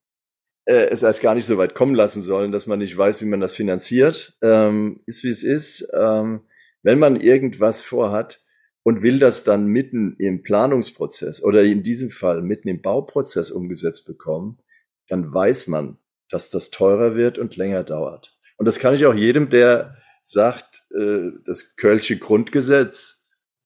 [0.67, 3.27] äh, es als gar nicht so weit kommen lassen sollen, dass man nicht weiß, wie
[3.27, 4.37] man das finanziert.
[4.43, 5.89] Ähm, ist wie es ist.
[5.95, 6.43] Ähm,
[6.83, 8.41] wenn man irgendwas vorhat
[8.83, 14.07] und will das dann mitten im Planungsprozess oder in diesem Fall mitten im Bauprozess umgesetzt
[14.07, 14.59] bekommen,
[15.09, 15.99] dann weiß man,
[16.31, 18.37] dass das teurer wird und länger dauert.
[18.57, 23.25] Und das kann ich auch jedem, der sagt, äh, das Kölsche Grundgesetz,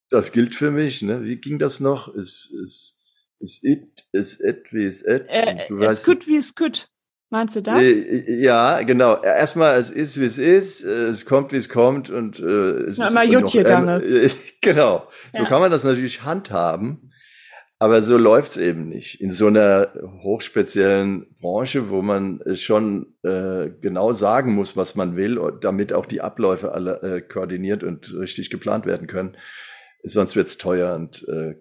[0.09, 1.03] das gilt für mich.
[1.03, 1.25] Ne?
[1.25, 2.15] Wie ging das noch?
[2.15, 2.99] Ist, ist,
[3.39, 5.27] ist it, ist et, wie ist et?
[5.29, 6.89] Äh, es gut, wie es gut.
[7.31, 7.81] Meinst du das?
[7.81, 9.23] Äh, ja, genau.
[9.23, 12.99] Erstmal, es ist, wie es ist, äh, es kommt, wie es kommt und äh, es
[12.99, 15.09] Na, ist immer Jutje noch, äh, Genau.
[15.33, 15.49] So ja.
[15.49, 17.13] kann man das natürlich handhaben.
[17.83, 19.23] Aber so läuft's eben nicht.
[19.23, 19.91] In so einer
[20.23, 26.21] hochspeziellen Branche, wo man schon äh, genau sagen muss, was man will, damit auch die
[26.21, 29.35] Abläufe alle äh, koordiniert und richtig geplant werden können.
[30.03, 31.55] Sonst wird's teuer und, äh,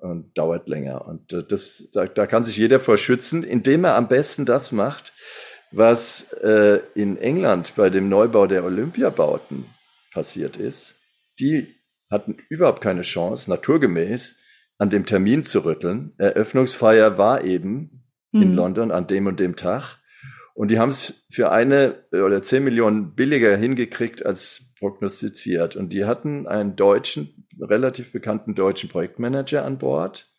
[0.00, 1.06] und dauert länger.
[1.06, 4.72] Und äh, das, da, da kann sich jeder vor schützen, indem er am besten das
[4.72, 5.12] macht,
[5.72, 9.66] was äh, in England bei dem Neubau der Olympiabauten
[10.10, 10.94] passiert ist.
[11.38, 11.76] Die
[12.10, 14.38] hatten überhaupt keine Chance, naturgemäß,
[14.78, 16.12] an dem Termin zu rütteln.
[16.18, 18.42] Eröffnungsfeier war eben mhm.
[18.42, 19.98] in London an dem und dem Tag.
[20.54, 25.76] Und die haben es für eine oder zehn Millionen billiger hingekriegt als prognostiziert.
[25.76, 30.30] Und die hatten einen deutschen, relativ bekannten deutschen Projektmanager an Bord,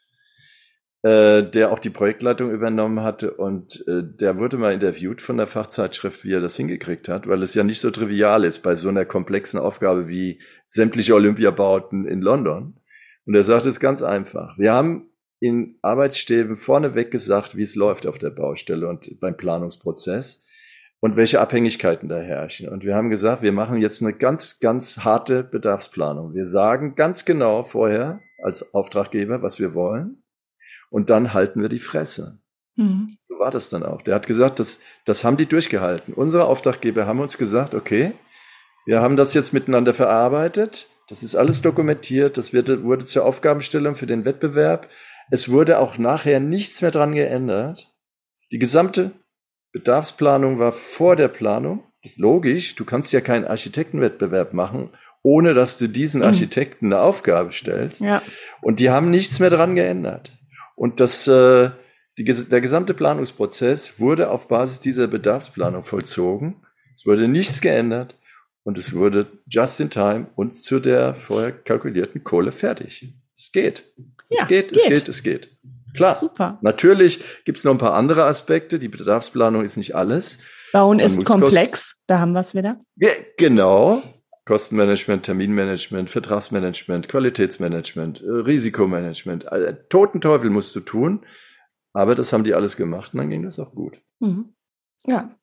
[1.04, 3.32] äh, der auch die Projektleitung übernommen hatte.
[3.32, 7.44] Und äh, der wurde mal interviewt von der Fachzeitschrift, wie er das hingekriegt hat, weil
[7.44, 12.22] es ja nicht so trivial ist bei so einer komplexen Aufgabe wie sämtliche Olympiabauten in
[12.22, 12.80] London.
[13.28, 14.58] Und er sagt es ganz einfach.
[14.58, 15.10] Wir haben
[15.40, 20.46] in Arbeitsstäben vorneweg gesagt, wie es läuft auf der Baustelle und beim Planungsprozess
[21.02, 22.70] und welche Abhängigkeiten da herrschen.
[22.70, 26.34] Und wir haben gesagt, wir machen jetzt eine ganz, ganz harte Bedarfsplanung.
[26.34, 30.24] Wir sagen ganz genau vorher als Auftraggeber, was wir wollen.
[30.90, 32.40] Und dann halten wir die Fresse.
[32.78, 33.18] Mhm.
[33.26, 34.02] So war das dann auch.
[34.04, 36.14] Der hat gesagt, das, das haben die durchgehalten.
[36.14, 38.14] Unsere Auftraggeber haben uns gesagt, okay,
[38.86, 40.88] wir haben das jetzt miteinander verarbeitet.
[41.08, 42.38] Das ist alles dokumentiert.
[42.38, 44.89] Das wird, wurde zur Aufgabenstellung für den Wettbewerb.
[45.32, 47.93] Es wurde auch nachher nichts mehr dran geändert.
[48.51, 49.12] Die gesamte
[49.72, 51.84] Bedarfsplanung war vor der Planung.
[52.01, 52.76] Das ist logisch.
[52.76, 54.89] Du kannst ja keinen Architektenwettbewerb machen,
[55.24, 56.28] ohne dass du diesen hm.
[56.28, 58.01] Architekten eine Aufgabe stellst.
[58.01, 58.22] Ja.
[58.62, 60.32] Und die haben nichts mehr dran geändert.
[60.76, 61.72] Und das, äh,
[62.18, 66.66] die, der gesamte Planungsprozess wurde auf Basis dieser Bedarfsplanung vollzogen.
[66.95, 68.16] Es wurde nichts geändert.
[68.68, 73.13] Und es wurde just in time und zu der vorher kalkulierten Kohle fertig.
[73.34, 73.93] Es geht.
[74.28, 75.57] Es ja, geht, geht, es geht, es geht.
[75.95, 76.18] Klar.
[76.20, 76.59] Super.
[76.61, 78.78] Natürlich gibt es noch ein paar andere Aspekte.
[78.78, 80.39] Die Bedarfsplanung ist nicht alles.
[80.74, 81.95] Bauen ist komplex.
[82.07, 82.78] Da haben wir es wieder.
[82.97, 84.03] Ja, genau.
[84.43, 89.49] Kostenmanagement, Terminmanagement, Vertragsmanagement, Qualitätsmanagement, äh, Risikomanagement.
[89.49, 91.26] Also, toten Teufel musst du tun.
[91.93, 93.97] Aber das haben die alles gemacht und dann ging das auch gut.
[94.20, 94.53] Mhm.
[95.05, 95.34] Ja.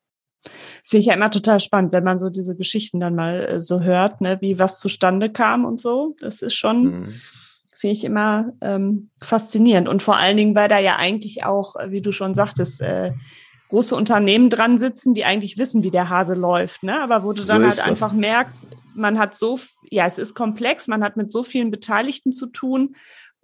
[0.44, 3.60] Das finde ich ja immer total spannend, wenn man so diese Geschichten dann mal äh,
[3.60, 6.16] so hört, ne, wie was zustande kam und so.
[6.20, 7.08] Das ist schon, mhm.
[7.76, 9.88] finde ich immer ähm, faszinierend.
[9.88, 13.12] Und vor allen Dingen, weil da ja eigentlich auch, wie du schon sagtest, äh,
[13.68, 17.00] große Unternehmen dran sitzen, die eigentlich wissen, wie der Hase läuft, ne?
[17.00, 19.58] Aber wo du dann so halt einfach merkst, man hat so,
[19.90, 22.94] ja, es ist komplex, man hat mit so vielen Beteiligten zu tun.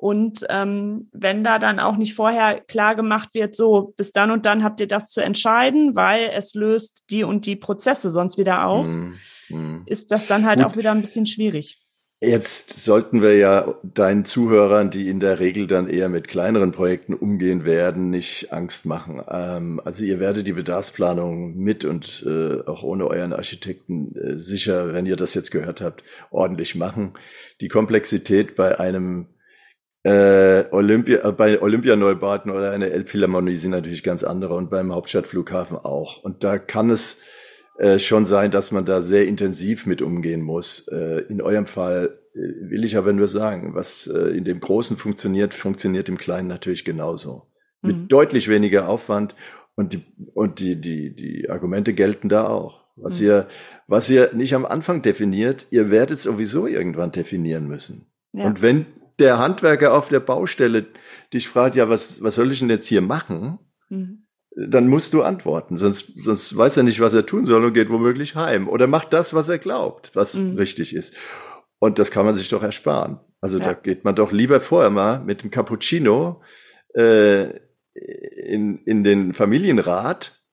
[0.00, 4.46] Und ähm, wenn da dann auch nicht vorher klar gemacht wird, so bis dann und
[4.46, 8.64] dann habt ihr das zu entscheiden, weil es löst die und die Prozesse sonst wieder
[8.64, 9.82] aus, mm, mm.
[9.84, 10.66] ist das dann halt Gut.
[10.68, 11.84] auch wieder ein bisschen schwierig.
[12.22, 17.12] Jetzt sollten wir ja deinen Zuhörern, die in der Regel dann eher mit kleineren Projekten
[17.12, 19.20] umgehen werden, nicht Angst machen.
[19.30, 24.94] Ähm, also ihr werdet die Bedarfsplanung mit und äh, auch ohne euren Architekten äh, sicher,
[24.94, 27.12] wenn ihr das jetzt gehört habt, ordentlich machen.
[27.60, 29.26] Die Komplexität bei einem
[30.02, 35.76] äh, Olympia, äh, bei Olympianeubauten oder einer Elbphilharmonie sind natürlich ganz andere und beim Hauptstadtflughafen
[35.76, 36.22] auch.
[36.22, 37.20] Und da kann es
[37.78, 40.88] äh, schon sein, dass man da sehr intensiv mit umgehen muss.
[40.88, 42.38] Äh, in eurem Fall äh,
[42.70, 46.84] will ich aber nur sagen, was äh, in dem Großen funktioniert, funktioniert im Kleinen natürlich
[46.84, 47.48] genauso.
[47.82, 47.88] Mhm.
[47.88, 49.34] Mit deutlich weniger Aufwand
[49.74, 50.02] und die,
[50.34, 52.86] und die, die, die Argumente gelten da auch.
[52.96, 53.26] Was mhm.
[53.26, 53.48] ihr,
[53.86, 58.06] was ihr nicht am Anfang definiert, ihr werdet sowieso irgendwann definieren müssen.
[58.32, 58.44] Ja.
[58.44, 58.86] Und wenn
[59.20, 60.86] der Handwerker auf der Baustelle
[61.32, 63.58] dich fragt, ja, was, was soll ich denn jetzt hier machen?
[63.88, 67.72] Mhm dann musst du antworten, sonst, sonst weiß er nicht, was er tun soll und
[67.72, 70.56] geht womöglich heim oder macht das, was er glaubt, was mhm.
[70.56, 71.14] richtig ist.
[71.78, 73.20] Und das kann man sich doch ersparen.
[73.40, 73.64] Also ja.
[73.64, 76.42] da geht man doch lieber vorher mal mit dem Cappuccino
[76.94, 77.44] äh,
[77.94, 80.44] in, in den Familienrat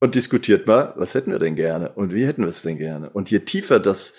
[0.00, 3.10] und diskutiert mal, was hätten wir denn gerne und wie hätten wir es denn gerne.
[3.10, 4.12] Und je tiefer das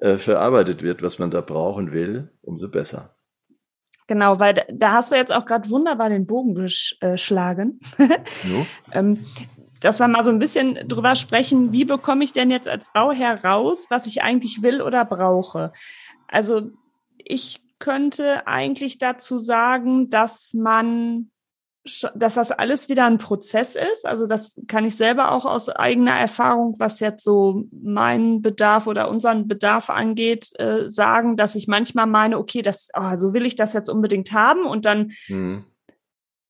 [0.00, 3.16] äh, verarbeitet wird, was man da brauchen will, umso besser.
[4.10, 7.78] Genau, weil da hast du jetzt auch gerade wunderbar den Bogen geschlagen.
[8.92, 9.24] Ähm,
[9.78, 13.44] dass wir mal so ein bisschen drüber sprechen, wie bekomme ich denn jetzt als Bauherr
[13.44, 15.70] raus, was ich eigentlich will oder brauche?
[16.26, 16.72] Also
[17.18, 21.30] ich könnte eigentlich dazu sagen, dass man
[22.14, 24.06] dass das alles wieder ein Prozess ist.
[24.06, 29.08] Also das kann ich selber auch aus eigener Erfahrung, was jetzt so meinen Bedarf oder
[29.08, 33.54] unseren Bedarf angeht, äh, sagen, dass ich manchmal meine, okay, das, oh, so will ich
[33.54, 35.64] das jetzt unbedingt haben und dann mhm.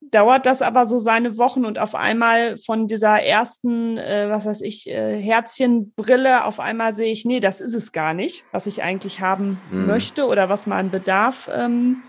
[0.01, 4.63] dauert das aber so seine Wochen und auf einmal von dieser ersten, äh, was weiß
[4.63, 8.83] ich, äh, Herzchenbrille, auf einmal sehe ich, nee, das ist es gar nicht, was ich
[8.83, 9.87] eigentlich haben mhm.
[9.87, 12.03] möchte oder was meinem Bedarf ähm,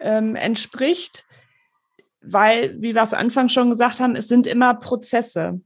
[0.00, 1.25] ähm, entspricht
[2.28, 5.60] weil, wie wir es Anfang schon gesagt haben, es sind immer Prozesse.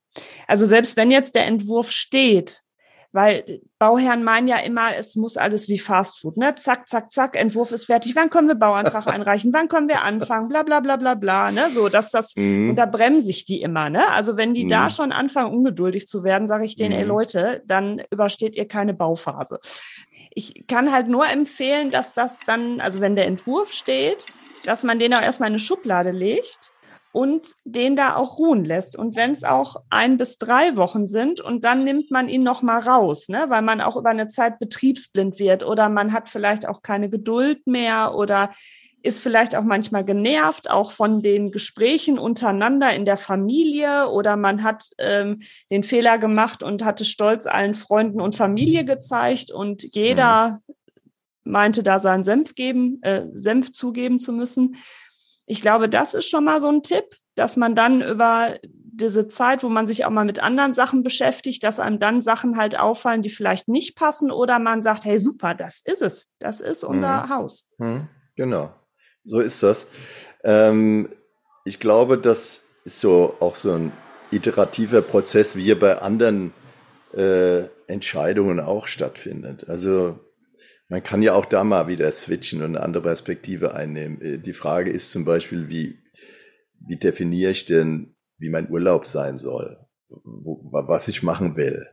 [0.46, 2.62] Also selbst wenn jetzt der Entwurf steht,
[3.12, 6.54] weil Bauherren meinen ja immer, es muss alles wie Fastfood, ne?
[6.54, 8.14] Zack, zack, zack, Entwurf ist fertig.
[8.14, 9.52] Wann können wir Bauantrag einreichen?
[9.52, 10.48] Wann können wir anfangen?
[10.48, 11.70] Bla, bla, bla, bla, bla, ne?
[11.70, 12.70] So, dass das, mhm.
[12.70, 14.08] und da bremse ich die immer, ne?
[14.10, 14.68] Also wenn die mhm.
[14.68, 17.00] da schon anfangen, ungeduldig zu werden, sage ich denen, mhm.
[17.00, 19.58] ey Leute, dann übersteht ihr keine Bauphase.
[20.32, 24.26] Ich kann halt nur empfehlen, dass das dann, also wenn der Entwurf steht,
[24.64, 26.72] dass man den auch erstmal in eine Schublade legt
[27.12, 28.96] und den da auch ruhen lässt.
[28.96, 32.62] Und wenn es auch ein bis drei Wochen sind und dann nimmt man ihn noch
[32.62, 33.46] mal raus, ne?
[33.48, 37.66] weil man auch über eine Zeit betriebsblind wird oder man hat vielleicht auch keine Geduld
[37.66, 38.50] mehr oder
[39.02, 44.62] ist vielleicht auch manchmal genervt, auch von den Gesprächen untereinander in der Familie oder man
[44.62, 45.40] hat ähm,
[45.70, 50.79] den Fehler gemacht und hatte stolz allen Freunden und Familie gezeigt und jeder mhm
[51.50, 54.76] meinte, da seinen Senf geben, äh, Senf zugeben zu müssen.
[55.46, 59.62] Ich glaube, das ist schon mal so ein Tipp, dass man dann über diese Zeit,
[59.62, 63.22] wo man sich auch mal mit anderen Sachen beschäftigt, dass einem dann Sachen halt auffallen,
[63.22, 66.28] die vielleicht nicht passen oder man sagt, hey, super, das ist es.
[66.38, 67.28] Das ist unser mhm.
[67.30, 67.66] Haus.
[67.78, 68.08] Mhm.
[68.36, 68.72] Genau.
[69.24, 69.90] So ist das.
[70.44, 71.08] Ähm,
[71.64, 73.92] ich glaube, das ist so auch so ein
[74.30, 76.52] iterativer Prozess, wie er bei anderen
[77.14, 79.68] äh, Entscheidungen auch stattfindet.
[79.68, 80.18] Also
[80.90, 84.20] man kann ja auch da mal wieder switchen und eine andere Perspektive einnehmen.
[84.20, 85.98] Äh, die Frage ist zum Beispiel, wie,
[86.86, 89.78] wie definiere ich denn, wie mein Urlaub sein soll,
[90.08, 91.86] wo, was ich machen will.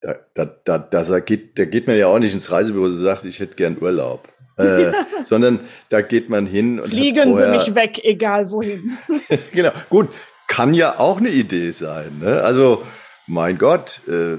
[0.00, 3.26] Da, da, da, da, geht, da geht man ja auch nicht ins Reisebüro und sagt,
[3.26, 4.32] ich hätte gern Urlaub.
[4.56, 4.92] Äh,
[5.24, 5.60] sondern
[5.90, 6.88] da geht man hin und.
[6.88, 8.96] Fliegen Sie mich weg, egal wohin.
[9.52, 9.72] genau.
[9.90, 10.08] Gut,
[10.48, 12.20] kann ja auch eine Idee sein.
[12.20, 12.42] Ne?
[12.42, 12.82] Also,
[13.26, 14.38] mein Gott, äh,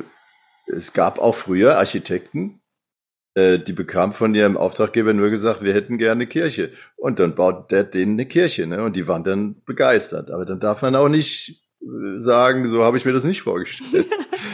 [0.66, 2.61] es gab auch früher Architekten,
[3.34, 6.71] äh, die bekamen von ihrem Auftraggeber nur gesagt, wir hätten gerne eine Kirche.
[6.97, 8.84] Und dann baut der denen eine Kirche, ne?
[8.84, 10.32] Und die waren dann begeistert.
[10.32, 14.07] Aber dann darf man auch nicht äh, sagen, so habe ich mir das nicht vorgestellt.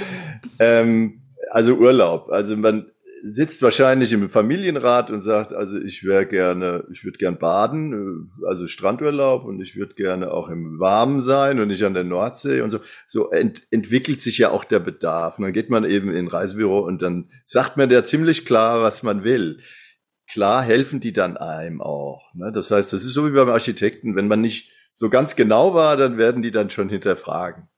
[0.60, 2.30] ähm, also Urlaub.
[2.30, 2.92] Also man,
[3.24, 8.46] sitzt wahrscheinlich im Familienrat und sagt, also ich wäre gerne, ich würde gern baden, äh,
[8.48, 12.62] also Strandurlaub und ich würde gerne auch im Warmen sein und nicht an der Nordsee
[12.62, 12.80] und so.
[13.06, 15.38] So ent entwickelt sich ja auch der Bedarf.
[15.38, 18.82] Und dann geht man eben in ein Reisebüro und dann sagt man ja ziemlich klar,
[18.82, 19.60] was man will.
[20.30, 22.34] Klar helfen die dann einem auch.
[22.34, 22.52] Ne?
[22.52, 25.96] Das heißt, das ist so wie beim Architekten, wenn man nicht so ganz genau war,
[25.96, 27.70] dann werden die dann schon hinterfragen.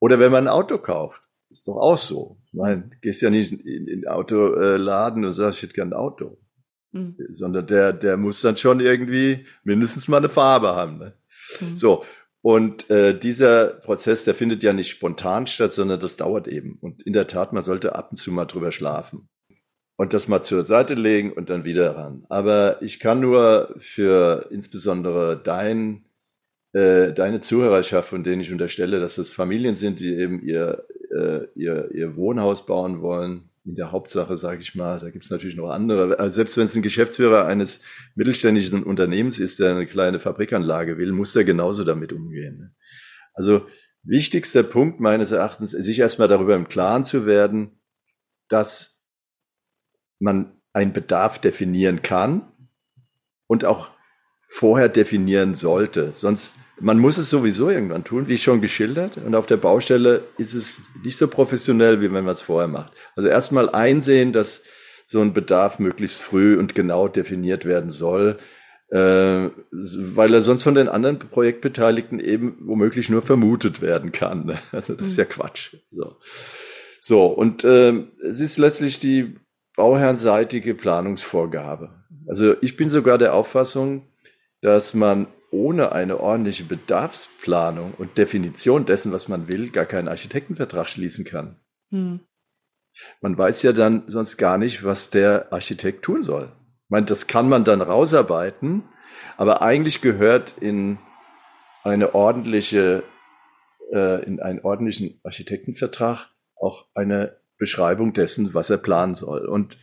[0.00, 1.22] Oder wenn man ein Auto kauft.
[1.50, 2.38] Ist doch auch so.
[2.54, 6.38] Du gehst ja nicht in den Autoladen und sagst, ich hätte gern ein Auto.
[6.92, 7.16] Mhm.
[7.30, 10.98] Sondern der, der muss dann schon irgendwie mindestens mal eine Farbe haben.
[10.98, 11.14] Ne?
[11.60, 11.76] Mhm.
[11.76, 12.04] So.
[12.40, 16.78] Und äh, dieser Prozess, der findet ja nicht spontan statt, sondern das dauert eben.
[16.80, 19.28] Und in der Tat, man sollte ab und zu mal drüber schlafen
[19.96, 22.26] und das mal zur Seite legen und dann wieder ran.
[22.28, 26.04] Aber ich kann nur für insbesondere dein,
[26.72, 30.84] äh, deine Zuhörerschaft, von denen ich unterstelle, dass es Familien sind, die eben ihr
[31.14, 33.50] äh, ihr, ihr Wohnhaus bauen wollen.
[33.64, 36.18] In der Hauptsache, sage ich mal, da gibt es natürlich noch andere.
[36.18, 37.80] Also selbst wenn es ein Geschäftsführer eines
[38.14, 42.58] mittelständischen Unternehmens ist, der eine kleine Fabrikanlage will, muss er genauso damit umgehen.
[42.58, 42.74] Ne?
[43.32, 43.66] Also
[44.02, 47.80] wichtigster Punkt meines Erachtens, sich erstmal darüber im Klaren zu werden,
[48.48, 49.02] dass
[50.18, 52.52] man einen Bedarf definieren kann
[53.46, 53.92] und auch
[54.42, 56.12] vorher definieren sollte.
[56.12, 59.18] Sonst man muss es sowieso irgendwann tun, wie schon geschildert.
[59.18, 62.92] Und auf der Baustelle ist es nicht so professionell, wie wenn man es vorher macht.
[63.16, 64.62] Also erstmal einsehen, dass
[65.06, 68.38] so ein Bedarf möglichst früh und genau definiert werden soll,
[68.90, 74.46] äh, weil er sonst von den anderen Projektbeteiligten eben womöglich nur vermutet werden kann.
[74.46, 74.58] Ne?
[74.72, 75.28] Also das ist ja mhm.
[75.28, 75.76] Quatsch.
[75.90, 76.16] So,
[77.00, 77.92] so und äh,
[78.26, 79.36] es ist letztlich die
[79.76, 81.90] bauherrnseitige Planungsvorgabe.
[82.26, 84.08] Also ich bin sogar der Auffassung,
[84.60, 90.88] dass man ohne eine ordentliche Bedarfsplanung und Definition dessen, was man will, gar keinen Architektenvertrag
[90.88, 91.60] schließen kann.
[91.90, 92.20] Hm.
[93.20, 96.50] Man weiß ja dann sonst gar nicht, was der Architekt tun soll.
[96.84, 98.82] Ich meine, das kann man dann rausarbeiten,
[99.36, 100.98] aber eigentlich gehört in
[101.84, 103.04] eine ordentliche,
[103.92, 109.46] äh, in einen ordentlichen Architektenvertrag auch eine Beschreibung dessen, was er planen soll.
[109.46, 109.78] Und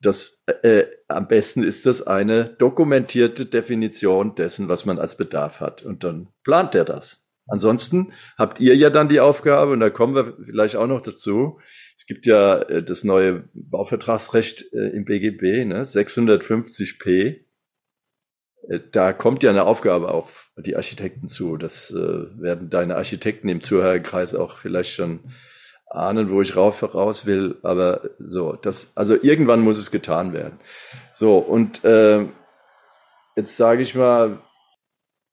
[0.00, 5.82] das äh, am besten ist das eine dokumentierte Definition dessen, was man als Bedarf hat.
[5.82, 7.28] Und dann plant er das.
[7.46, 11.58] Ansonsten habt ihr ja dann die Aufgabe, und da kommen wir vielleicht auch noch dazu.
[11.96, 17.44] Es gibt ja äh, das neue Bauvertragsrecht äh, im BGB, ne, 650p.
[18.68, 21.56] Äh, da kommt ja eine Aufgabe auf die Architekten zu.
[21.56, 25.20] Das äh, werden deine Architekten im Zuhörerkreis auch vielleicht schon
[25.90, 30.58] ahnen, wo ich rauf, raus will, aber so, das, also irgendwann muss es getan werden.
[31.12, 32.26] So, und äh,
[33.36, 34.40] jetzt sage ich mal,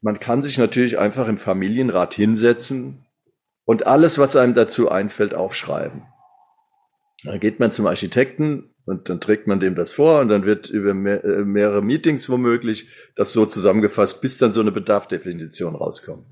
[0.02, 3.06] man kann sich natürlich einfach im Familienrat hinsetzen
[3.66, 6.04] und alles, was einem dazu einfällt, aufschreiben.
[7.24, 10.70] Dann geht man zum Architekten und dann trägt man dem das vor und dann wird
[10.70, 16.26] über mehr, äh, mehrere Meetings womöglich das so zusammengefasst, bis dann so eine Bedarfdefinition rauskommt.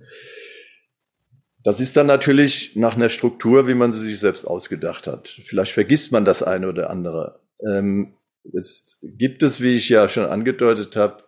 [1.66, 5.28] Das ist dann natürlich nach einer Struktur, wie man sie sich selbst ausgedacht hat.
[5.28, 7.42] Vielleicht vergisst man das eine oder andere.
[7.68, 11.24] Ähm, jetzt gibt es, wie ich ja schon angedeutet habe,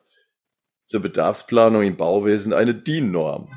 [0.83, 3.51] zur Bedarfsplanung im Bauwesen eine DIN-Norm.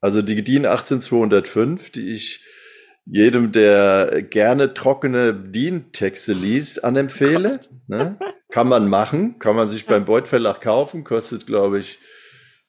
[0.00, 2.44] Also die DIN 18205, die ich
[3.04, 7.60] jedem, der gerne trockene DIN-Texte liest, anempfehle.
[7.86, 8.18] Ne?
[8.48, 11.98] Kann man machen, kann man sich beim Beuth Verlag kaufen, kostet, glaube ich,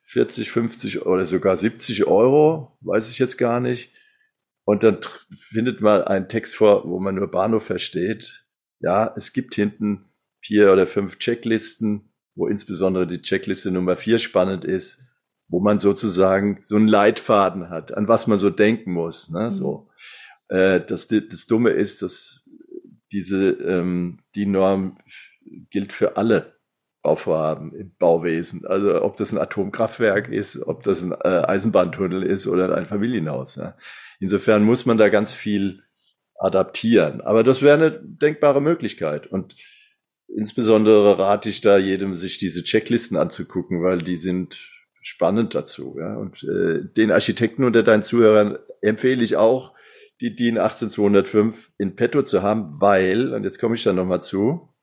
[0.06, 3.92] 40, 50 oder sogar 70 Euro, weiß ich jetzt gar nicht.
[4.64, 4.98] Und dann
[5.36, 8.46] findet man einen Text vor, wo man nur Bahnhof versteht.
[8.80, 10.06] Ja, es gibt hinten
[10.40, 15.02] vier oder fünf Checklisten, wo insbesondere die Checkliste Nummer vier spannend ist,
[15.48, 19.30] wo man sozusagen so einen Leitfaden hat, an was man so denken muss.
[19.30, 19.46] Ne?
[19.46, 19.52] Mhm.
[19.52, 19.90] So,
[20.50, 22.48] äh, das, das Dumme ist, dass
[23.12, 24.98] diese ähm, die Norm
[25.70, 26.55] gilt für alle
[27.06, 28.66] Bauvorhaben im Bauwesen.
[28.66, 33.58] Also ob das ein Atomkraftwerk ist, ob das ein äh, Eisenbahntunnel ist oder ein Familienhaus.
[33.58, 33.78] Ja.
[34.20, 35.84] Insofern muss man da ganz viel
[36.40, 37.22] adaptieren.
[37.22, 39.28] Aber das wäre eine denkbare Möglichkeit.
[39.28, 39.56] Und
[40.36, 44.58] insbesondere rate ich da jedem, sich diese Checklisten anzugucken, weil die sind
[45.00, 45.98] spannend dazu.
[46.00, 46.16] Ja.
[46.16, 49.76] Und äh, den Architekten unter deinen Zuhörern empfehle ich auch,
[50.22, 54.74] die DIN 18205 in petto zu haben, weil, und jetzt komme ich da nochmal zu,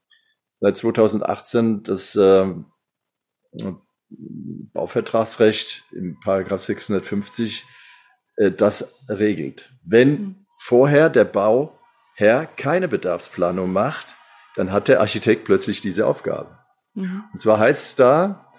[0.53, 2.47] seit 2018 das äh,
[4.73, 7.65] Bauvertragsrecht im Paragraph 650
[8.37, 9.73] äh, das regelt.
[9.85, 10.47] Wenn mhm.
[10.59, 11.79] vorher der Bau
[12.15, 14.17] Herr keine Bedarfsplanung macht,
[14.55, 16.59] dann hat der Architekt plötzlich diese Aufgabe.
[16.95, 17.25] Mhm.
[17.33, 18.53] Und zwar heißt es da,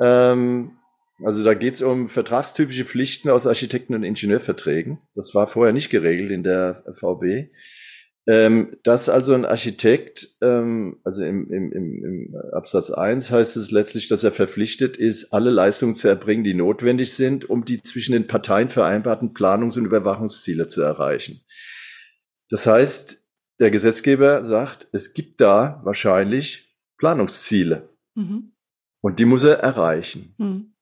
[0.00, 0.78] ähm,
[1.24, 4.98] also da geht es um vertragstypische Pflichten aus Architekten- und Ingenieurverträgen.
[5.14, 7.50] Das war vorher nicht geregelt in der VB.
[8.30, 14.08] Ähm, dass also ein Architekt, ähm, also im, im, im Absatz 1 heißt es letztlich,
[14.08, 18.26] dass er verpflichtet ist, alle Leistungen zu erbringen, die notwendig sind, um die zwischen den
[18.26, 21.40] Parteien vereinbarten Planungs- und Überwachungsziele zu erreichen.
[22.50, 23.26] Das heißt,
[23.60, 27.88] der Gesetzgeber sagt, es gibt da wahrscheinlich Planungsziele.
[28.14, 28.52] Mhm.
[29.00, 30.34] Und die muss er erreichen.
[30.36, 30.74] Mhm.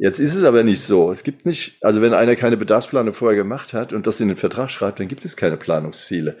[0.00, 1.10] Jetzt ist es aber nicht so.
[1.10, 4.36] Es gibt nicht, also wenn einer keine Bedarfsplanung vorher gemacht hat und das in den
[4.36, 6.36] Vertrag schreibt, dann gibt es keine Planungsziele.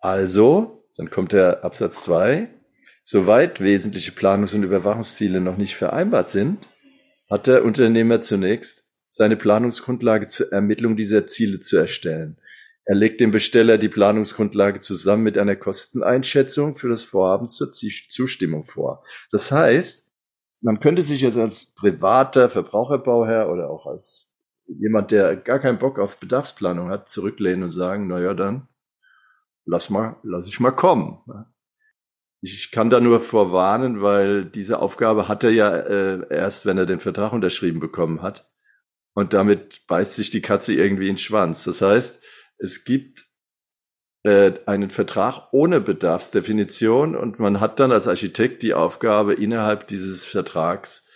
[0.00, 2.48] Also, dann kommt der Absatz 2.
[3.02, 6.68] Soweit wesentliche Planungs- und Überwachungsziele noch nicht vereinbart sind,
[7.28, 12.36] hat der Unternehmer zunächst seine Planungsgrundlage zur Ermittlung dieser Ziele zu erstellen.
[12.84, 18.66] Er legt dem Besteller die Planungsgrundlage zusammen mit einer Kosteneinschätzung für das Vorhaben zur Zustimmung
[18.66, 19.04] vor.
[19.32, 20.09] Das heißt,
[20.60, 24.30] man könnte sich jetzt als privater Verbraucherbauherr oder auch als
[24.66, 28.68] jemand, der gar keinen Bock auf Bedarfsplanung hat, zurücklehnen und sagen, na ja, dann
[29.64, 31.18] lass mal, lass ich mal kommen.
[32.42, 36.86] Ich kann da nur vorwarnen, weil diese Aufgabe hat er ja äh, erst, wenn er
[36.86, 38.50] den Vertrag unterschrieben bekommen hat.
[39.12, 41.64] Und damit beißt sich die Katze irgendwie in den Schwanz.
[41.64, 42.24] Das heißt,
[42.58, 43.24] es gibt
[44.22, 50.24] äh, einen Vertrag ohne Bedarfsdefinition und man hat dann als Architekt die Aufgabe, innerhalb dieses
[50.24, 51.08] Vertrags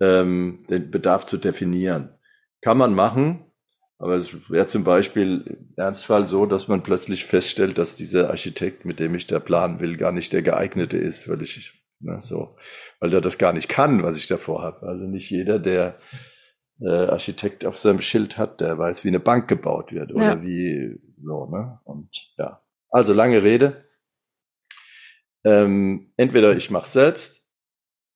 [0.00, 2.14] ähm, den Bedarf zu definieren.
[2.62, 3.44] Kann man machen,
[3.98, 8.86] aber es wäre zum Beispiel im Ernstfall so, dass man plötzlich feststellt, dass dieser Architekt,
[8.86, 12.56] mit dem ich da planen will, gar nicht der geeignete ist, weil ich ne, so,
[12.98, 14.86] weil der das gar nicht kann, was ich davor habe.
[14.86, 15.96] Also nicht jeder, der
[16.80, 20.42] äh, Architekt auf seinem Schild hat, der weiß, wie eine Bank gebaut wird oder ja.
[20.42, 21.80] wie so, ne?
[21.84, 22.62] Und ja.
[22.90, 23.84] Also lange Rede.
[25.44, 27.46] Ähm, entweder ich mache selbst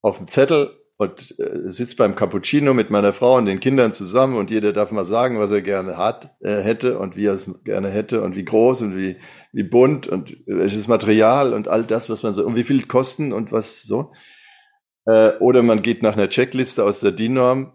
[0.03, 4.37] auf dem Zettel und äh, sitze beim Cappuccino mit meiner Frau und den Kindern zusammen
[4.37, 7.51] und jeder darf mal sagen, was er gerne hat, äh, hätte und wie er es
[7.65, 9.17] gerne hätte und wie groß und wie,
[9.53, 13.33] wie bunt und welches Material und all das, was man so und wie viel kosten
[13.33, 14.13] und was so.
[15.07, 17.73] Äh, oder man geht nach einer Checkliste aus der DIN-Norm,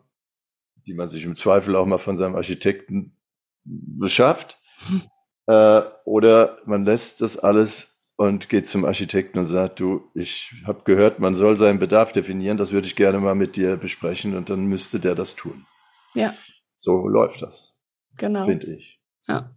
[0.88, 3.18] die man sich im Zweifel auch mal von seinem Architekten
[3.64, 4.62] beschafft.
[5.50, 10.84] Äh, oder man lässt das alles und geht zum Architekten und sagt, du, ich habe
[10.84, 14.52] gehört, man soll seinen Bedarf definieren, das würde ich gerne mal mit dir besprechen und
[14.52, 15.66] dann müsste der das tun.
[16.14, 16.36] Ja.
[16.76, 17.76] So läuft das.
[18.18, 18.46] Genau.
[18.46, 19.00] Finde ich.
[19.28, 19.50] Ja.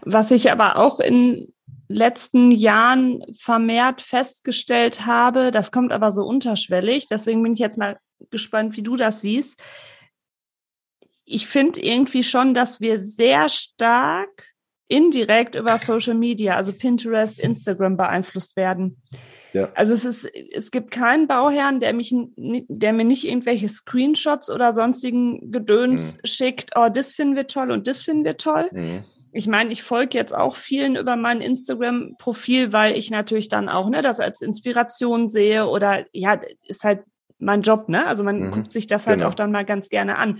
[0.00, 1.52] Was ich aber auch in
[1.88, 7.98] letzten Jahren vermehrt festgestellt habe, das kommt aber so unterschwellig, deswegen bin ich jetzt mal
[8.30, 9.62] gespannt, wie du das siehst.
[11.26, 14.51] Ich finde irgendwie schon, dass wir sehr stark
[14.92, 18.98] indirekt über Social Media, also Pinterest, Instagram beeinflusst werden.
[19.54, 19.70] Ja.
[19.74, 24.72] Also es ist, es gibt keinen Bauherrn, der mich, der mir nicht irgendwelche Screenshots oder
[24.72, 26.26] sonstigen Gedöns mhm.
[26.26, 26.70] schickt.
[26.74, 28.68] Oh, das finden wir toll und das finden wir toll.
[28.72, 29.04] Mhm.
[29.32, 33.88] Ich meine, ich folge jetzt auch vielen über mein Instagram-Profil, weil ich natürlich dann auch
[33.88, 37.00] ne, das als Inspiration sehe oder ja, ist halt
[37.38, 38.06] mein Job, ne?
[38.06, 38.50] Also man mhm.
[38.50, 39.30] guckt sich das halt genau.
[39.30, 40.38] auch dann mal ganz gerne an.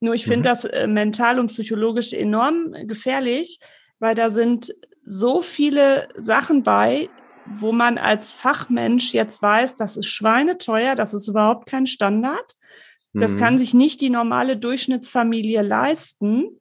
[0.00, 0.44] Nur ich finde mhm.
[0.44, 3.58] das äh, mental und psychologisch enorm gefährlich,
[3.98, 4.74] weil da sind
[5.04, 7.08] so viele Sachen bei,
[7.46, 12.56] wo man als Fachmensch jetzt weiß, das ist schweineteuer, das ist überhaupt kein Standard.
[13.14, 13.36] Das mhm.
[13.38, 16.60] kann sich nicht die normale Durchschnittsfamilie leisten.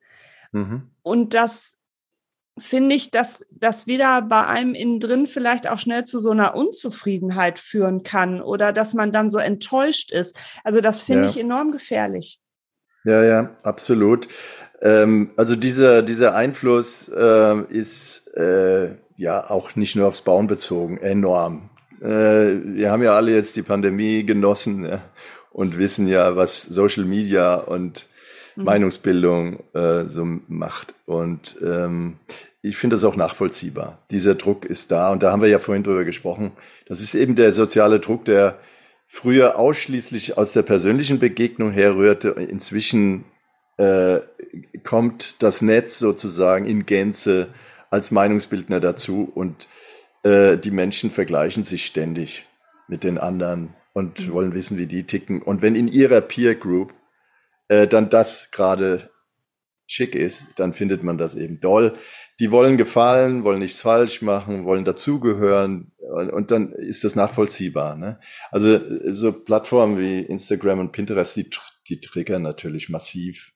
[0.51, 0.89] Mhm.
[1.03, 1.77] Und das
[2.57, 6.55] finde ich, dass das wieder bei einem innen drin vielleicht auch schnell zu so einer
[6.55, 10.35] Unzufriedenheit führen kann oder dass man dann so enttäuscht ist.
[10.63, 11.29] Also das finde ja.
[11.29, 12.39] ich enorm gefährlich.
[13.03, 14.27] Ja, ja, absolut.
[14.81, 20.97] Ähm, also dieser, dieser Einfluss äh, ist äh, ja auch nicht nur aufs Bauen bezogen,
[20.97, 21.69] enorm.
[22.01, 22.05] Äh,
[22.63, 25.01] wir haben ja alle jetzt die Pandemie genossen ja,
[25.51, 28.07] und wissen ja, was Social Media und
[28.55, 28.63] mhm.
[28.65, 30.93] Meinungsbildung äh, so macht.
[31.05, 32.17] Und ähm,
[32.61, 33.99] ich finde das auch nachvollziehbar.
[34.11, 36.51] Dieser Druck ist da und da haben wir ja vorhin drüber gesprochen.
[36.87, 38.59] Das ist eben der soziale Druck, der
[39.07, 42.29] früher ausschließlich aus der persönlichen Begegnung herrührte.
[42.29, 43.23] Inzwischen
[43.77, 44.19] äh,
[44.83, 47.49] kommt das Netz sozusagen in Gänze
[47.89, 49.67] als Meinungsbildner dazu und
[50.23, 52.45] äh, die Menschen vergleichen sich ständig
[52.87, 54.33] mit den anderen und mhm.
[54.33, 55.41] wollen wissen, wie die ticken.
[55.41, 56.93] Und wenn in ihrer Peer Group
[57.67, 59.09] äh, dann das gerade
[59.85, 61.95] schick ist, dann findet man das eben doll.
[62.39, 67.95] Die wollen gefallen, wollen nichts falsch machen, wollen dazugehören und, und dann ist das nachvollziehbar.
[67.95, 68.19] Ne?
[68.51, 68.79] Also
[69.11, 71.49] so Plattformen wie Instagram und Pinterest, die,
[71.87, 73.53] die triggern natürlich massiv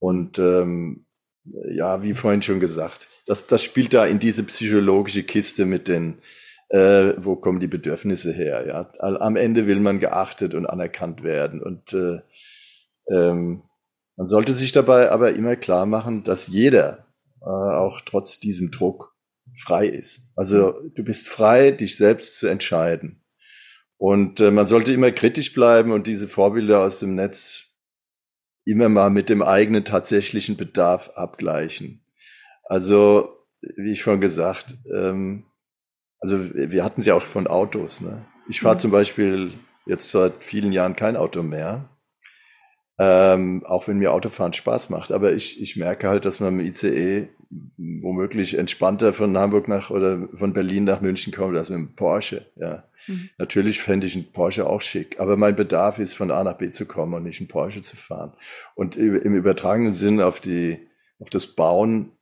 [0.00, 1.06] und ähm,
[1.44, 6.18] ja, wie vorhin schon gesagt, das, das spielt da in diese psychologische Kiste mit den,
[6.70, 8.66] äh, wo kommen die Bedürfnisse her?
[8.66, 12.20] Ja, am Ende will man geachtet und anerkannt werden und äh,
[13.08, 13.62] ähm,
[14.16, 17.06] man sollte sich dabei aber immer klar machen, dass jeder
[17.40, 19.14] äh, auch trotz diesem Druck
[19.56, 20.30] frei ist.
[20.36, 23.24] Also du bist frei, dich selbst zu entscheiden.
[23.96, 27.69] Und äh, man sollte immer kritisch bleiben und diese Vorbilder aus dem Netz
[28.64, 32.04] immer mal mit dem eigenen tatsächlichen Bedarf abgleichen.
[32.64, 33.36] Also,
[33.76, 35.44] wie ich schon gesagt, ähm,
[36.20, 38.00] also wir hatten es ja auch von Autos.
[38.00, 38.26] Ne?
[38.48, 38.80] Ich fahre mhm.
[38.80, 39.52] zum Beispiel
[39.86, 41.88] jetzt seit vielen Jahren kein Auto mehr.
[42.98, 45.10] Ähm, auch wenn mir Autofahren Spaß macht.
[45.10, 50.28] Aber ich, ich merke halt, dass man im ICE womöglich entspannter von Hamburg nach oder
[50.34, 52.46] von Berlin nach München kommt als mit dem Porsche.
[52.56, 52.84] Ja.
[53.08, 53.30] Mhm.
[53.38, 56.70] Natürlich fände ich einen Porsche auch schick, aber mein Bedarf ist, von A nach B
[56.70, 58.34] zu kommen und nicht einen Porsche zu fahren.
[58.74, 60.78] Und im übertragenen Sinn auf die,
[61.18, 62.12] auf das Bauen,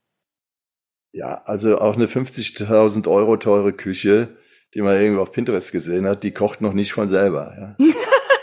[1.12, 4.37] ja, also auch eine 50.000 Euro teure Küche,
[4.74, 7.76] die man irgendwo auf Pinterest gesehen hat, die kocht noch nicht von selber.
[7.79, 7.87] Ja.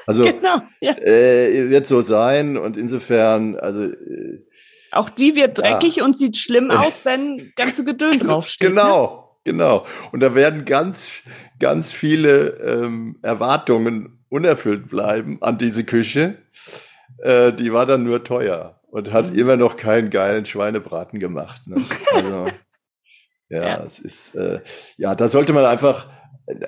[0.08, 0.96] Also genau, ja.
[1.00, 4.46] äh, wird so sein und insofern, also äh,
[4.96, 6.06] auch die wird dreckig ja.
[6.06, 8.70] und sieht schlimm aus, wenn ganze Gedön draufsteht.
[8.70, 8.76] Ne?
[8.76, 9.52] Genau, ne?
[9.52, 9.86] genau.
[10.12, 11.24] Und da werden ganz,
[11.60, 16.38] ganz viele ähm, Erwartungen unerfüllt bleiben an diese Küche.
[17.20, 19.40] Äh, die war dann nur teuer und hat mhm.
[19.40, 21.68] immer noch keinen geilen Schweinebraten gemacht.
[21.68, 21.82] Ne?
[22.14, 22.46] Also,
[23.50, 24.62] ja, ja, es ist, äh,
[24.98, 26.08] ja, da sollte man einfach,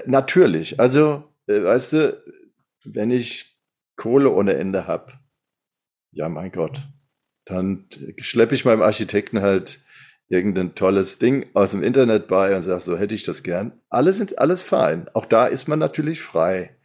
[0.06, 2.24] natürlich, also, äh, weißt du,
[2.84, 3.58] wenn ich
[3.96, 5.14] Kohle ohne Ende hab,
[6.12, 6.82] ja, mein Gott,
[7.48, 7.86] dann
[8.18, 9.80] schleppe ich meinem Architekten halt
[10.30, 13.80] irgendein tolles Ding aus dem Internet bei und sage, so hätte ich das gern.
[13.90, 15.10] Alles sind alles fein.
[15.14, 16.76] Auch da ist man natürlich frei.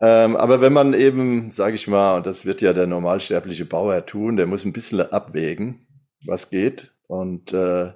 [0.00, 4.04] Ähm, aber wenn man eben, sage ich mal, und das wird ja der normalsterbliche Bauer
[4.06, 5.86] tun, der muss ein bisschen abwägen,
[6.24, 6.92] was geht.
[7.06, 7.92] Und äh,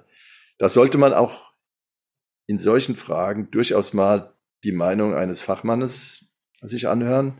[0.57, 1.51] da sollte man auch
[2.47, 6.25] in solchen Fragen durchaus mal die Meinung eines Fachmannes
[6.61, 7.39] sich anhören.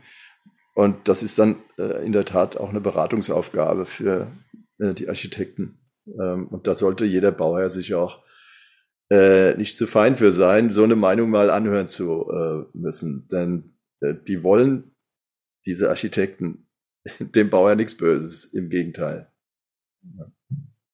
[0.74, 4.32] Und das ist dann äh, in der Tat auch eine Beratungsaufgabe für
[4.78, 5.78] äh, die Architekten.
[6.06, 8.24] Ähm, und da sollte jeder Bauherr sich auch
[9.10, 13.28] äh, nicht zu fein für sein, so eine Meinung mal anhören zu äh, müssen.
[13.28, 14.96] Denn äh, die wollen,
[15.64, 16.68] diese Architekten,
[17.20, 19.30] dem Bauherr nichts Böses, im Gegenteil.
[20.02, 20.32] Ja,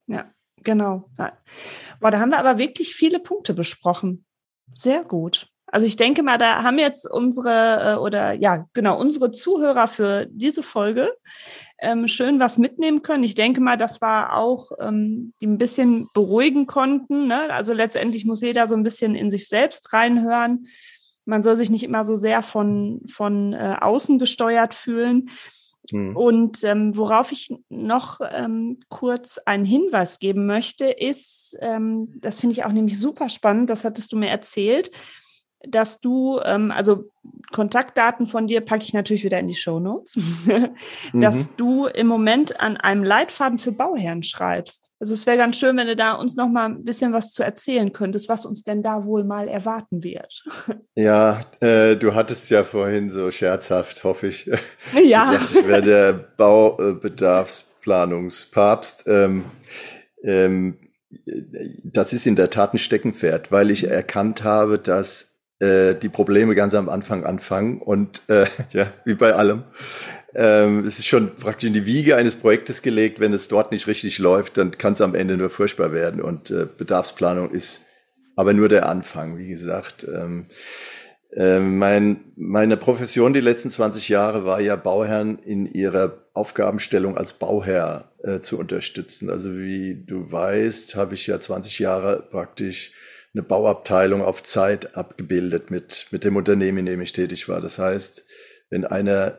[0.06, 1.10] ja genau.
[1.16, 4.26] Boah, da haben wir aber wirklich viele Punkte besprochen.
[4.74, 5.48] Sehr gut.
[5.70, 10.26] Also ich denke mal, da haben jetzt unsere äh, oder ja, genau, unsere Zuhörer für
[10.30, 11.12] diese Folge
[11.80, 13.24] ähm, schön was mitnehmen können.
[13.24, 17.28] Ich denke mal, das war auch, ähm, die ein bisschen beruhigen konnten.
[17.28, 17.50] Ne?
[17.50, 20.66] Also letztendlich muss jeder so ein bisschen in sich selbst reinhören.
[21.24, 25.30] Man soll sich nicht immer so sehr von, von äh, außen gesteuert fühlen.
[25.90, 26.16] Mhm.
[26.16, 32.54] Und ähm, worauf ich noch ähm, kurz einen Hinweis geben möchte, ist, ähm, das finde
[32.54, 34.90] ich auch nämlich super spannend, das hattest du mir erzählt,
[35.68, 37.10] dass du, ähm, also
[37.52, 40.18] Kontaktdaten von dir packe ich natürlich wieder in die Show Notes,
[41.12, 41.48] dass mhm.
[41.56, 44.92] du im Moment an einem Leitfaden für Bauherren schreibst.
[45.00, 47.42] Also es wäre ganz schön, wenn du da uns noch mal ein bisschen was zu
[47.42, 50.42] erzählen könntest, was uns denn da wohl mal erwarten wird.
[50.96, 54.50] Ja, äh, du hattest ja vorhin so scherzhaft, hoffe ich,
[55.02, 55.30] ja.
[55.30, 59.04] gesagt, ich wäre der Baubedarfsplanungspapst.
[59.06, 59.46] Ähm,
[60.22, 60.76] ähm,
[61.84, 65.29] das ist in der Tat ein Steckenpferd, weil ich erkannt habe, dass
[65.60, 69.64] äh, die Probleme ganz am Anfang anfangen und äh, ja, wie bei allem.
[70.34, 73.20] Ähm, es ist schon praktisch in die Wiege eines Projektes gelegt.
[73.20, 76.20] Wenn es dort nicht richtig läuft, dann kann es am Ende nur furchtbar werden.
[76.20, 77.82] Und äh, Bedarfsplanung ist
[78.36, 80.06] aber nur der Anfang, wie gesagt.
[80.08, 80.46] Ähm,
[81.32, 87.34] äh, mein, meine Profession die letzten 20 Jahre war ja Bauherren in ihrer Aufgabenstellung als
[87.34, 89.30] Bauherr äh, zu unterstützen.
[89.30, 92.92] Also wie du weißt, habe ich ja 20 Jahre praktisch
[93.34, 97.60] eine Bauabteilung auf Zeit abgebildet mit, mit dem Unternehmen, in dem ich tätig war.
[97.60, 98.26] Das heißt,
[98.70, 99.38] wenn einer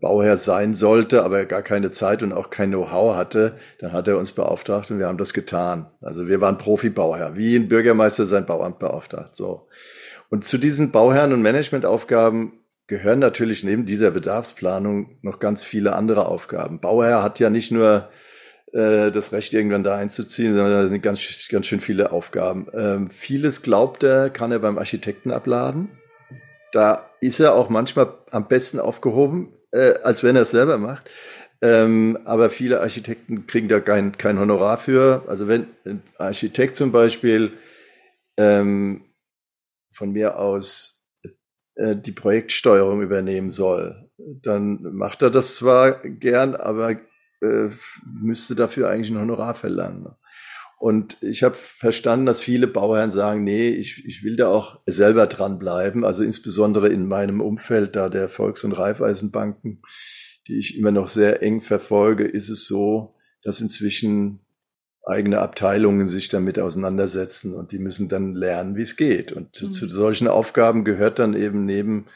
[0.00, 4.18] Bauherr sein sollte, aber gar keine Zeit und auch kein Know-how hatte, dann hat er
[4.18, 5.86] uns beauftragt und wir haben das getan.
[6.00, 9.36] Also wir waren Profi-Bauherr, wie ein Bürgermeister sein Bauamt beauftragt.
[9.36, 9.68] So.
[10.28, 12.52] Und zu diesen Bauherren- und Managementaufgaben
[12.88, 16.80] gehören natürlich neben dieser Bedarfsplanung noch ganz viele andere Aufgaben.
[16.80, 18.08] Bauherr hat ja nicht nur
[18.72, 22.66] äh, das Recht irgendwann da einzuziehen, sondern da sind ganz, ganz schön viele Aufgaben.
[22.72, 25.88] Ähm, vieles glaubt er, kann er beim Architekten abladen.
[26.72, 31.10] Da ist er auch manchmal am besten aufgehoben, äh, als wenn er es selber macht.
[31.62, 35.24] Ähm, aber viele Architekten kriegen da kein, kein Honorar für.
[35.26, 37.52] Also wenn ein Architekt zum Beispiel
[38.38, 39.04] ähm,
[39.92, 41.06] von mir aus
[41.74, 46.96] äh, die Projektsteuerung übernehmen soll, dann macht er das zwar gern, aber
[47.40, 47.68] äh,
[48.04, 50.08] müsste dafür eigentlich ein Honorar verlangen.
[50.80, 55.26] Und ich habe verstanden, dass viele Bauherren sagen, nee, ich, ich will da auch selber
[55.26, 56.06] dranbleiben.
[56.06, 59.82] Also insbesondere in meinem Umfeld da der Volks- und Raiffeisenbanken,
[60.48, 64.40] die ich immer noch sehr eng verfolge, ist es so, dass inzwischen
[65.06, 69.32] eigene Abteilungen sich damit auseinandersetzen und die müssen dann lernen, wie es geht.
[69.32, 69.70] Und mhm.
[69.70, 72.06] zu solchen Aufgaben gehört dann eben neben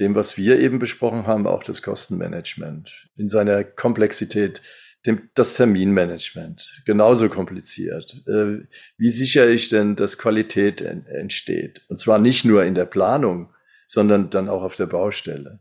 [0.00, 4.62] dem, was wir eben besprochen haben, auch das Kostenmanagement in seiner Komplexität,
[5.06, 8.22] dem, das Terminmanagement, genauso kompliziert.
[8.26, 11.84] Äh, wie sichere ich denn, dass Qualität en, entsteht?
[11.88, 13.52] Und zwar nicht nur in der Planung,
[13.86, 15.60] sondern dann auch auf der Baustelle.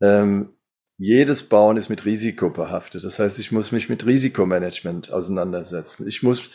[0.00, 0.54] Ähm,
[0.96, 3.04] jedes Bauen ist mit Risiko behaftet.
[3.04, 6.08] Das heißt, ich muss mich mit Risikomanagement auseinandersetzen.
[6.08, 6.50] Ich muss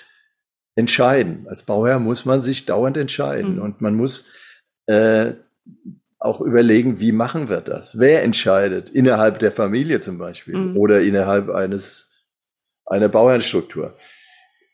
[0.75, 1.47] entscheiden.
[1.47, 3.61] Als Bauherr muss man sich dauernd entscheiden mhm.
[3.61, 4.31] und man muss
[4.87, 5.33] äh,
[6.23, 7.99] auch überlegen, wie machen wir das?
[7.99, 8.89] Wer entscheidet?
[8.89, 10.77] Innerhalb der Familie zum Beispiel mhm.
[10.77, 12.11] oder innerhalb eines
[12.85, 13.95] einer Bauernstruktur.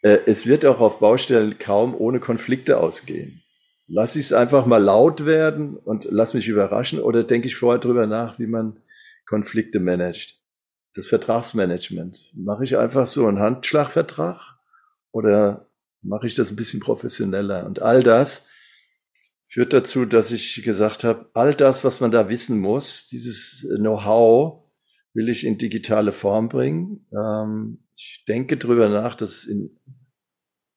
[0.04, 3.42] Äh, es wird auch auf Baustellen kaum ohne Konflikte ausgehen.
[3.88, 7.80] Lass ich es einfach mal laut werden und lass mich überraschen oder denke ich vorher
[7.80, 8.80] drüber nach, wie man
[9.26, 10.36] Konflikte managt.
[10.94, 12.32] Das Vertragsmanagement.
[12.34, 14.60] Mache ich einfach so einen Handschlagvertrag
[15.12, 15.68] oder
[16.02, 17.66] mache ich das ein bisschen professioneller?
[17.66, 18.49] Und all das
[19.50, 24.64] führt dazu, dass ich gesagt habe, all das, was man da wissen muss, dieses Know-how,
[25.14, 27.08] will ich in digitale Form bringen.
[27.12, 29.78] Ähm, ich denke drüber nach, das in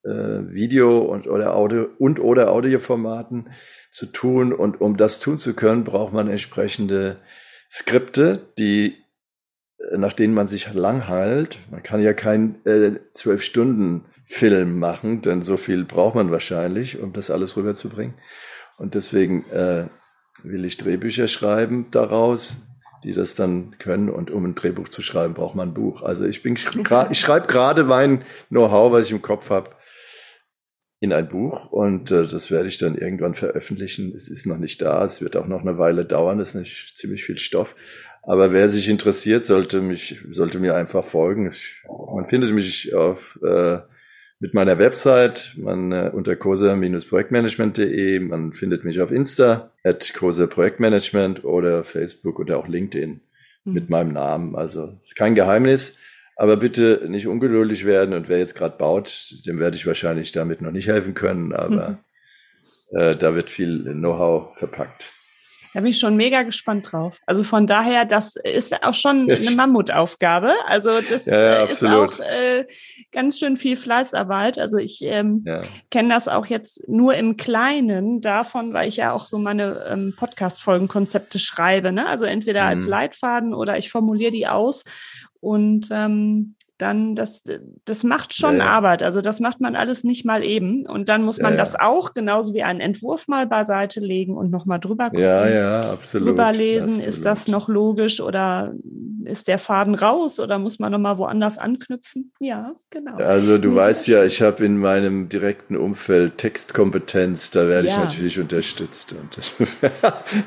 [0.05, 0.11] äh,
[0.53, 3.51] Video und oder Audio und oder Audioformaten
[3.91, 4.53] zu tun.
[4.53, 7.19] Und um das tun zu können, braucht man entsprechende
[7.71, 8.97] Skripte, die,
[9.79, 11.59] äh, nach denen man sich langhält.
[11.71, 16.31] Man kann ja keinen äh, zwölf äh, Stunden Film machen, denn so viel braucht man
[16.31, 18.15] wahrscheinlich, um das alles rüberzubringen.
[18.79, 19.87] Und deswegen äh,
[20.43, 22.67] will ich Drehbücher schreiben daraus,
[23.05, 24.09] die das dann können.
[24.09, 26.03] Und um ein Drehbuch zu schreiben, braucht man ein Buch.
[26.03, 29.71] Also ich bin, ich schreibe gerade mein Know-how, was ich im Kopf habe,
[31.03, 34.15] in ein Buch und äh, das werde ich dann irgendwann veröffentlichen.
[34.15, 36.97] Es ist noch nicht da, es wird auch noch eine Weile dauern, das ist nicht
[36.97, 37.75] ziemlich viel Stoff.
[38.23, 41.49] Aber wer sich interessiert, sollte mich, sollte mir einfach folgen.
[41.49, 41.83] Ich,
[42.15, 43.81] man findet mich auf äh,
[44.43, 51.45] mit meiner Website, man äh, unter cosa-projektmanagement.de, man findet mich auf Insta, at cosa Projektmanagement
[51.45, 53.21] oder Facebook oder auch LinkedIn
[53.65, 53.73] mhm.
[53.73, 54.57] mit meinem Namen.
[54.57, 56.01] Also es ist kein Geheimnis.
[56.35, 60.61] Aber bitte nicht ungeduldig werden und wer jetzt gerade baut, dem werde ich wahrscheinlich damit
[60.61, 62.01] noch nicht helfen können, aber
[62.91, 62.99] mhm.
[62.99, 65.12] äh, da wird viel Know-how verpackt.
[65.75, 67.19] Da bin ich schon mega gespannt drauf.
[67.27, 70.53] Also von daher, das ist auch schon eine Mammutaufgabe.
[70.67, 72.67] Also das ja, ja, ist auch äh,
[73.11, 74.59] ganz schön viel Fleißarbeit.
[74.59, 75.61] Also ich ähm, ja.
[75.91, 80.15] kenne das auch jetzt nur im Kleinen davon, weil ich ja auch so meine ähm,
[80.17, 81.93] Podcast-Folgenkonzepte schreibe.
[81.93, 82.07] Ne?
[82.07, 82.69] Also entweder mhm.
[82.69, 84.85] als Leitfaden oder ich formuliere die aus
[85.41, 87.45] und ähm, dann das,
[87.85, 88.71] das macht schon ja, ja.
[88.71, 89.03] Arbeit.
[89.03, 90.85] Also das macht man alles nicht mal eben.
[90.87, 94.51] Und dann muss man ja, das auch genauso wie einen Entwurf mal beiseite legen und
[94.51, 95.21] nochmal drüber gucken.
[95.21, 96.29] Ja, ja, absolut.
[96.29, 97.09] Drüber lesen, absolut.
[97.09, 98.75] ist das noch logisch oder
[99.25, 102.33] ist der Faden raus oder muss man nochmal woanders anknüpfen?
[102.41, 103.17] Ja, genau.
[103.17, 108.39] Also du weißt ja, ich habe in meinem direkten Umfeld Textkompetenz, da werde ich natürlich
[108.39, 109.13] unterstützt.
[109.13, 109.39] Und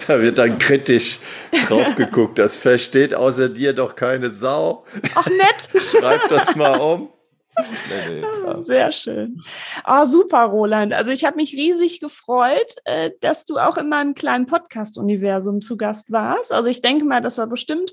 [0.07, 1.19] da wird dann kritisch
[1.67, 2.37] drauf geguckt.
[2.39, 4.85] Das versteht außer dir doch keine Sau.
[5.15, 5.69] Ach nett.
[5.81, 7.09] Schreib das mal um.
[7.57, 9.41] Nee, nee, Sehr schön.
[9.87, 10.93] Oh, super, Roland.
[10.93, 15.77] Also ich habe mich riesig gefreut, äh, dass du auch in meinem kleinen Podcast-Universum zu
[15.77, 16.51] Gast warst.
[16.51, 17.91] Also ich denke mal, das war bestimmt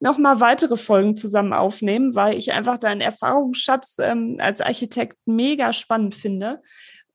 [0.00, 5.72] noch mal weitere Folgen zusammen aufnehmen, weil ich einfach deinen Erfahrungsschatz ähm, als Architekt mega
[5.72, 6.60] spannend finde.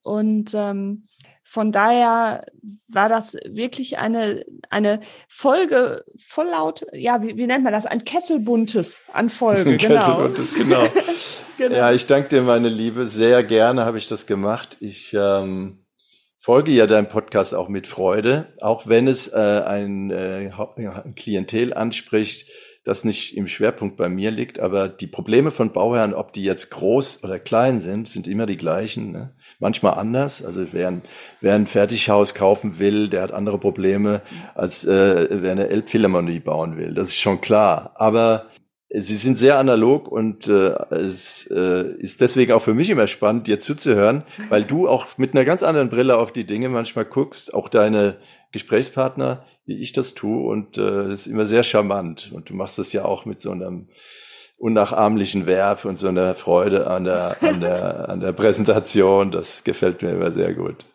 [0.02, 1.08] Und ähm,
[1.50, 2.46] von daher
[2.88, 7.88] war das wirklich eine, eine Folge voll laut, ja, wie, wie nennt man das?
[7.88, 9.62] Ein Kesselbuntes an Folge.
[9.72, 9.96] Ein genau.
[9.96, 10.84] Kesselbuntes, genau.
[11.58, 11.76] genau.
[11.76, 13.08] Ja, ich danke dir, meine Liebe.
[13.08, 14.78] Sehr gerne habe ich das gemacht.
[14.80, 15.84] Ich ähm,
[16.38, 21.74] folge ja deinem Podcast auch mit Freude, auch wenn es äh, ein, äh, ein Klientel
[21.74, 22.48] anspricht,
[22.84, 26.72] das nicht im Schwerpunkt bei mir liegt, aber die Probleme von Bauherren, ob die jetzt
[26.72, 29.12] groß oder klein sind, sind immer die gleichen.
[29.12, 29.34] Ne?
[29.60, 30.44] Manchmal anders.
[30.44, 31.02] Also wer ein,
[31.42, 34.22] wer ein Fertighaus kaufen will, der hat andere Probleme,
[34.56, 36.94] als äh, wer eine Elbphilharmonie bauen will.
[36.94, 37.92] Das ist schon klar.
[37.96, 38.49] Aber
[38.92, 43.46] Sie sind sehr analog und äh, es äh, ist deswegen auch für mich immer spannend,
[43.46, 47.54] dir zuzuhören, weil du auch mit einer ganz anderen Brille auf die Dinge manchmal guckst,
[47.54, 48.18] auch deine
[48.52, 50.44] Gesprächspartner, wie ich das tue.
[50.44, 52.32] Und äh, das ist immer sehr charmant.
[52.34, 53.90] Und du machst das ja auch mit so einem
[54.58, 59.30] unnachahmlichen Werf und so einer Freude an der, an der, an der Präsentation.
[59.32, 60.86] Das gefällt mir immer sehr gut.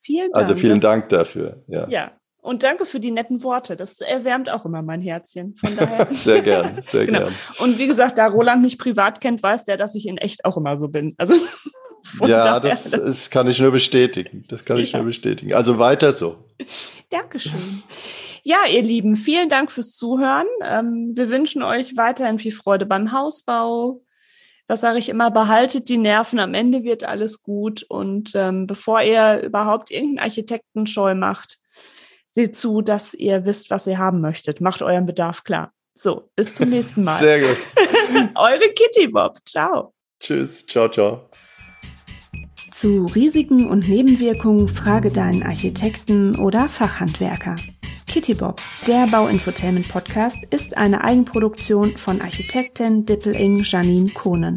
[0.00, 0.50] Vielen also Dank.
[0.50, 1.62] Also vielen Dank dafür.
[1.68, 1.88] Ja.
[1.88, 2.12] ja.
[2.42, 3.76] Und danke für die netten Worte.
[3.76, 5.54] Das erwärmt auch immer mein Herzchen.
[5.54, 6.08] Von daher.
[6.10, 7.20] sehr gern, sehr genau.
[7.20, 7.34] gern.
[7.60, 10.56] Und wie gesagt, da Roland mich privat kennt, weiß der, dass ich in echt auch
[10.56, 11.14] immer so bin.
[11.18, 11.34] Also
[12.26, 14.44] ja, das, das kann ich nur bestätigen.
[14.48, 15.54] Das kann ich nur bestätigen.
[15.54, 16.36] Also weiter so.
[17.10, 17.84] Dankeschön.
[18.42, 20.48] Ja, ihr Lieben, vielen Dank fürs Zuhören.
[20.64, 24.02] Ähm, wir wünschen euch weiterhin viel Freude beim Hausbau.
[24.66, 27.84] Das sage ich immer, behaltet die Nerven, am Ende wird alles gut.
[27.84, 31.58] Und ähm, bevor ihr überhaupt irgendeinen Architektenscheu macht,
[32.32, 34.60] seht zu, dass ihr wisst, was ihr haben möchtet.
[34.60, 35.72] Macht euren Bedarf klar.
[35.94, 37.18] So, bis zum nächsten Mal.
[37.18, 37.56] Sehr gut.
[38.34, 39.38] Eure Kitty Bob.
[39.44, 39.94] Ciao.
[40.20, 40.66] Tschüss.
[40.66, 41.28] Ciao, ciao.
[42.72, 47.54] Zu Risiken und Nebenwirkungen frage deinen Architekten oder Fachhandwerker.
[48.08, 54.56] Kitty Bob, der Bauinfotainment Podcast, ist eine Eigenproduktion von Architektin Dippeling Janine Kohnen.